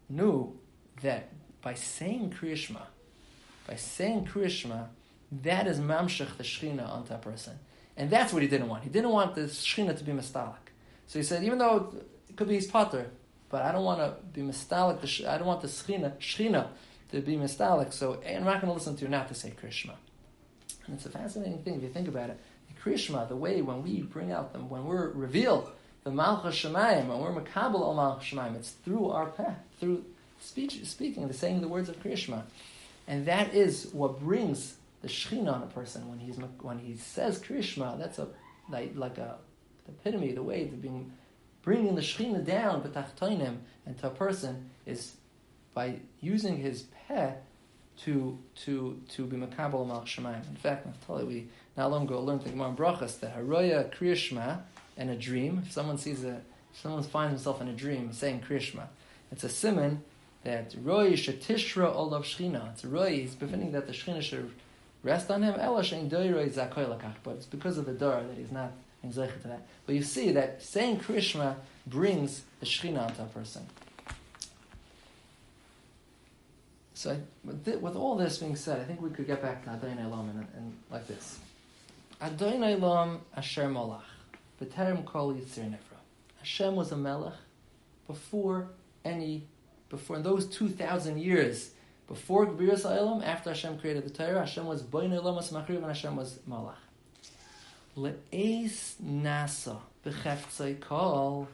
knew 0.08 0.58
that 1.02 1.28
by 1.60 1.74
saying 1.74 2.34
Kriyashma, 2.38 2.82
by 3.66 3.76
saying 3.76 4.26
Kriyashma, 4.26 4.88
that 5.42 5.66
is 5.66 5.78
mamshech 5.78 6.36
the 6.36 6.44
Shechina 6.44 6.88
onto 6.88 7.14
a 7.14 7.18
person. 7.18 7.58
And 7.96 8.10
that's 8.10 8.32
what 8.32 8.42
he 8.42 8.48
didn't 8.48 8.68
want. 8.68 8.84
He 8.84 8.90
didn't 8.90 9.10
want 9.10 9.34
the 9.34 9.42
Shechina 9.42 9.96
to 9.96 10.04
be 10.04 10.12
mistalik. 10.12 10.72
So 11.06 11.18
he 11.18 11.22
said, 11.22 11.44
even 11.44 11.58
though 11.58 11.92
it 12.28 12.36
could 12.36 12.48
be 12.48 12.54
his 12.54 12.66
potter, 12.66 13.10
but 13.50 13.62
I 13.62 13.72
don't 13.72 13.84
want 13.84 14.00
to 14.00 14.14
be 14.32 14.42
mistalik, 14.42 15.26
I 15.26 15.38
don't 15.38 15.46
want 15.46 15.60
the 15.60 15.68
Shechina, 15.68 16.16
Shechina 16.18 16.68
to 17.10 17.20
be 17.20 17.36
mistalik, 17.36 17.92
so 17.92 18.20
I'm 18.26 18.44
not 18.44 18.60
going 18.60 18.70
to 18.70 18.72
listen 18.72 18.96
to 18.96 19.04
you 19.04 19.08
not 19.08 19.28
to 19.28 19.34
say 19.34 19.52
Krishma. 19.62 19.94
And 20.86 20.96
it's 20.96 21.06
a 21.06 21.10
fascinating 21.10 21.62
thing 21.62 21.76
if 21.76 21.82
you 21.82 21.88
think 21.88 22.08
about 22.08 22.30
it. 22.30 22.40
The 22.68 22.90
Krishma, 22.90 23.28
the 23.28 23.36
way 23.36 23.60
when 23.62 23.82
we 23.82 24.02
bring 24.02 24.32
out 24.32 24.52
them, 24.52 24.68
when 24.68 24.84
we're 24.84 25.10
revealed, 25.10 25.70
the 26.08 26.14
Malchus 26.14 26.54
Shemayim, 26.54 27.06
when 27.08 27.18
we're 27.18 27.38
Makabal 27.38 27.82
al 27.82 27.94
Malchus 27.94 28.30
Shemayim, 28.30 28.56
it's 28.56 28.70
through 28.70 29.10
our 29.10 29.26
path, 29.26 29.58
through 29.78 30.06
speech, 30.40 30.82
speaking, 30.86 31.28
the 31.28 31.34
saying 31.34 31.60
the 31.60 31.68
words 31.68 31.90
of 31.90 32.02
Krishma. 32.02 32.44
And 33.06 33.26
that 33.26 33.52
is 33.52 33.90
what 33.92 34.18
brings 34.18 34.76
the 35.02 35.08
Shechina 35.08 35.52
on 35.52 35.62
a 35.62 35.66
person 35.66 36.08
when 36.08 36.18
he's 36.18 36.36
when 36.62 36.78
he 36.78 36.96
says 36.96 37.38
Krishma. 37.42 37.98
That's 37.98 38.18
a 38.18 38.28
like, 38.70 38.92
like 38.94 39.18
a 39.18 39.36
the 39.84 39.92
epitome, 39.92 40.32
the 40.32 40.42
way 40.42 40.64
to 40.64 40.76
being 40.76 41.12
bringing 41.60 41.94
the 41.94 42.00
Shechina 42.00 42.42
down, 42.42 42.82
betachtoinim, 42.82 43.58
and 43.84 43.98
to 43.98 44.06
a 44.06 44.10
person 44.10 44.70
is 44.86 45.12
by 45.74 45.96
using 46.22 46.56
his 46.56 46.84
peh 47.06 47.34
to 48.04 48.38
to 48.64 48.98
to 49.10 49.26
be 49.26 49.36
makabel 49.36 49.86
shemaim. 50.04 50.48
In 50.48 50.56
fact, 50.56 50.86
Naftali, 50.88 51.26
we 51.26 51.48
not 51.76 51.90
long 51.90 52.04
ago 52.04 52.18
learned 52.22 52.42
the 52.42 52.50
Gemara 52.50 52.72
Brachas 52.72 53.20
that 53.20 53.36
haroya 53.36 53.94
kriyashma 53.94 54.62
and 54.98 55.08
a 55.10 55.16
dream. 55.16 55.62
If 55.64 55.72
someone 55.72 55.96
sees 55.96 56.24
a, 56.24 56.42
if 56.72 56.80
someone 56.82 57.02
finds 57.02 57.32
himself 57.32 57.62
in 57.62 57.68
a 57.68 57.72
dream 57.72 58.12
saying 58.12 58.44
kriyashma, 58.46 58.88
it's 59.32 59.44
a 59.44 59.48
simon 59.48 60.02
that 60.44 60.74
roy 60.82 61.12
shetishra 61.12 61.94
olav 61.94 62.24
shchina. 62.24 62.72
It's 62.72 62.84
roy. 62.84 63.16
He's 63.20 63.34
befitting 63.34 63.72
that 63.72 63.86
the 63.86 63.92
shchina 63.92 64.20
should 64.20 64.50
rest 65.02 65.30
on 65.30 65.42
him. 65.42 65.54
But 65.56 67.34
it's 67.34 67.46
because 67.46 67.78
of 67.78 67.86
the 67.86 67.92
door 67.92 68.22
that 68.28 68.36
he's 68.36 68.52
not 68.52 68.72
in 69.02 69.12
to 69.12 69.20
that. 69.44 69.66
But 69.86 69.94
you 69.94 70.02
see 70.02 70.32
that 70.32 70.62
saying 70.62 71.00
kriyashma 71.00 71.56
brings 71.86 72.42
the 72.60 72.66
shchina 72.66 73.06
onto 73.06 73.22
a 73.22 73.26
person. 73.26 73.66
So, 76.94 77.16
with, 77.44 77.64
th- 77.64 77.78
with, 77.78 77.94
all 77.94 78.16
this 78.16 78.38
being 78.38 78.56
said, 78.56 78.80
I 78.80 78.84
think 78.84 79.00
we 79.00 79.10
could 79.10 79.28
get 79.28 79.40
back 79.40 79.64
to 79.64 79.70
Adon 79.70 79.98
Olam 79.98 80.30
and, 80.30 80.46
and 80.56 80.74
like 80.90 81.06
this. 81.06 81.38
Adon 82.20 82.58
Olam 82.58 83.20
Asher 83.36 83.66
Malach, 83.66 84.02
B'terem 84.60 85.04
Kol 85.04 85.34
Yitzir 85.34 85.64
Nivra. 85.64 85.98
Hashem 86.38 86.74
was 86.76 86.92
a 86.92 86.96
melech 86.96 87.34
before 88.06 88.68
any, 89.04 89.46
before 89.88 90.16
in 90.16 90.22
those 90.22 90.46
two 90.46 90.68
thousand 90.68 91.18
years, 91.18 91.70
before 92.06 92.46
Gebiras 92.46 92.84
Elam, 92.84 93.22
after 93.22 93.50
Hashem 93.50 93.78
created 93.78 94.04
the 94.04 94.10
Torah, 94.10 94.40
Hashem 94.40 94.66
was 94.66 94.82
Boin 94.82 95.12
Elam 95.12 95.36
Machriv 95.36 95.76
and 95.76 95.86
Hashem 95.86 96.16
was 96.16 96.38
Malach. 96.48 96.74
Le'es 97.96 98.94
Nasa 99.02 99.78
B'cheftzei 100.04 100.80
Kol, 100.80 101.48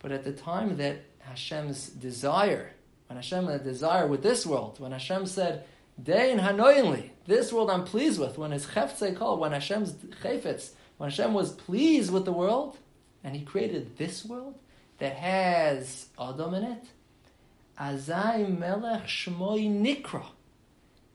but 0.00 0.12
at 0.12 0.24
the 0.24 0.32
time 0.32 0.76
that 0.76 0.98
Hashem's 1.20 1.88
desire 1.88 2.72
when 3.08 3.16
Hashem 3.16 3.46
had 3.46 3.62
a 3.62 3.64
desire 3.64 4.06
with 4.06 4.22
this 4.22 4.46
world, 4.46 4.78
when 4.78 4.92
Hashem 4.92 5.26
said, 5.26 5.64
Dein 6.00 6.38
hanoinli, 6.38 7.10
this 7.26 7.52
world 7.52 7.70
I'm 7.70 7.84
pleased 7.84 8.20
with, 8.20 8.38
when 8.38 8.50
his 8.52 8.66
cheftzei 8.66 9.16
called, 9.16 9.40
when 9.40 9.52
Hashem's 9.52 9.92
chayfetz, 10.22 10.70
when 10.98 11.10
Hashem 11.10 11.32
was 11.32 11.52
pleased 11.52 12.12
with 12.12 12.24
the 12.24 12.32
world, 12.32 12.76
and 13.24 13.34
he 13.34 13.44
created 13.44 13.96
this 13.96 14.24
world 14.24 14.58
that 14.98 15.14
has 15.14 16.06
Adam 16.20 16.54
in 16.54 16.64
it, 16.64 16.84
Azai 17.80 18.58
melech 18.58 19.04
shmoi 19.04 19.70
nikra. 19.70 20.26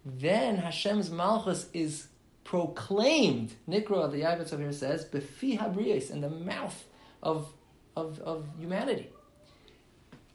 Then 0.06 0.58
Hashem's 0.58 1.10
malchus 1.10 1.67
is 1.74 2.08
proclaimed. 2.43 3.54
Nikra, 3.69 4.12
the 4.12 4.22
Yavitz 4.22 4.54
over 4.54 4.63
here 4.63 4.72
says, 4.72 5.06
befi 5.06 5.60
habriyas, 5.60 6.12
in 6.12 6.22
the 6.22 6.30
mouth 6.30 6.84
of, 7.22 7.54
of, 7.96 8.19
of 8.19 8.48
humanity. 8.60 9.10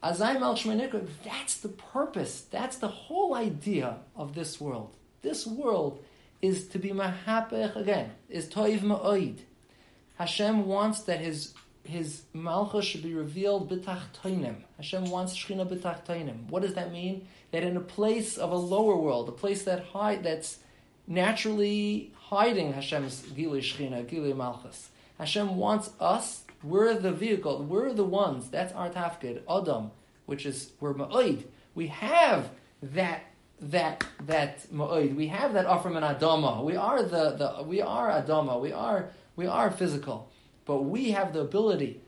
Azayim 0.03 0.41
al 0.41 1.01
that's 1.23 1.57
the 1.57 1.69
purpose. 1.69 2.41
That's 2.49 2.77
the 2.77 2.87
whole 2.87 3.35
idea 3.35 3.97
of 4.15 4.33
this 4.33 4.59
world. 4.59 4.95
This 5.21 5.45
world 5.45 6.03
is 6.41 6.67
to 6.69 6.79
be 6.79 6.89
mahapech 6.91 7.75
again, 7.75 8.11
is 8.29 8.47
toiv 8.47 8.79
ma'oid. 8.81 9.39
Hashem 10.17 10.65
wants 10.65 11.01
that 11.01 11.19
his 11.19 11.53
his 11.83 12.23
malchus 12.33 12.85
should 12.85 13.01
be 13.01 13.13
revealed 13.13 13.69
b'tachtoinim. 13.69 14.57
Hashem 14.77 15.05
wants 15.05 15.35
shechina 15.35 15.67
b'tachtoinim. 15.67 16.49
What 16.49 16.61
does 16.61 16.75
that 16.75 16.91
mean? 16.91 17.27
That 17.51 17.63
in 17.63 17.75
a 17.75 17.81
place 17.81 18.37
of 18.37 18.51
a 18.51 18.55
lower 18.55 18.95
world, 18.95 19.27
a 19.27 19.31
place 19.31 19.63
that 19.63 19.85
hide, 19.85 20.23
that's 20.23 20.59
naturally 21.07 22.13
hiding 22.15 22.73
Hashem's 22.73 23.23
gilui 23.23 23.61
shechina, 23.61 24.05
gilui 24.05 24.35
malchus. 24.35 24.89
Hashem 25.17 25.57
wants 25.57 25.89
us 25.99 26.43
we're 26.63 26.93
the 26.95 27.11
vehicle. 27.11 27.63
We're 27.63 27.93
the 27.93 28.03
ones. 28.03 28.49
That's 28.49 28.73
our 28.73 28.89
tafkid. 28.89 29.41
Adam, 29.49 29.91
which 30.25 30.45
is 30.45 30.71
we're 30.79 30.93
ma'oid. 30.93 31.43
We 31.73 31.87
have 31.87 32.49
that 32.83 33.21
that 33.61 34.05
that 34.25 34.71
ma'oid. 34.71 35.15
We 35.15 35.27
have 35.27 35.53
that 35.53 35.65
offer 35.65 35.89
an 35.89 36.03
adama. 36.03 36.63
We 36.63 36.75
are 36.75 37.03
the, 37.03 37.31
the 37.31 37.63
we 37.63 37.81
are 37.81 38.09
adama. 38.09 38.59
We 38.59 38.71
are 38.71 39.09
we 39.35 39.47
are 39.47 39.71
physical, 39.71 40.29
but 40.65 40.83
we 40.83 41.11
have 41.11 41.33
the 41.33 41.41
ability 41.41 42.01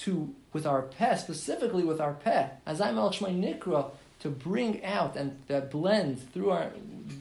to 0.00 0.34
with 0.52 0.66
our 0.66 0.82
peh, 0.82 1.16
specifically 1.16 1.82
with 1.82 2.00
our 2.00 2.14
peh, 2.14 2.48
as 2.66 2.80
I'm 2.80 2.98
al 2.98 3.10
nikra, 3.10 3.90
to 4.20 4.28
bring 4.28 4.84
out 4.84 5.16
and 5.16 5.38
that 5.48 5.70
blend 5.70 6.32
through 6.32 6.50
our 6.50 6.70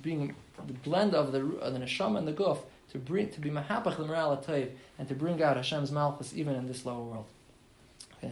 being 0.02 0.36
the 0.68 0.74
blend 0.74 1.16
of 1.16 1.32
the 1.32 1.40
of 1.58 1.74
the 1.74 1.80
neshama 1.80 2.20
and 2.20 2.28
the 2.28 2.34
guf 2.34 2.60
to 2.92 2.98
bring 2.98 3.30
to 3.30 3.40
be 3.40 3.50
mahapach 3.50 3.98
l'moral 3.98 4.44
and 5.00 5.08
to 5.08 5.16
bring 5.16 5.42
out 5.42 5.58
Hashem's 5.58 5.92
malchus 5.92 6.34
even 6.36 6.56
in 6.56 6.68
this 6.68 6.86
lower 6.86 7.04
world. 7.04 7.26
Okay, 8.24 8.32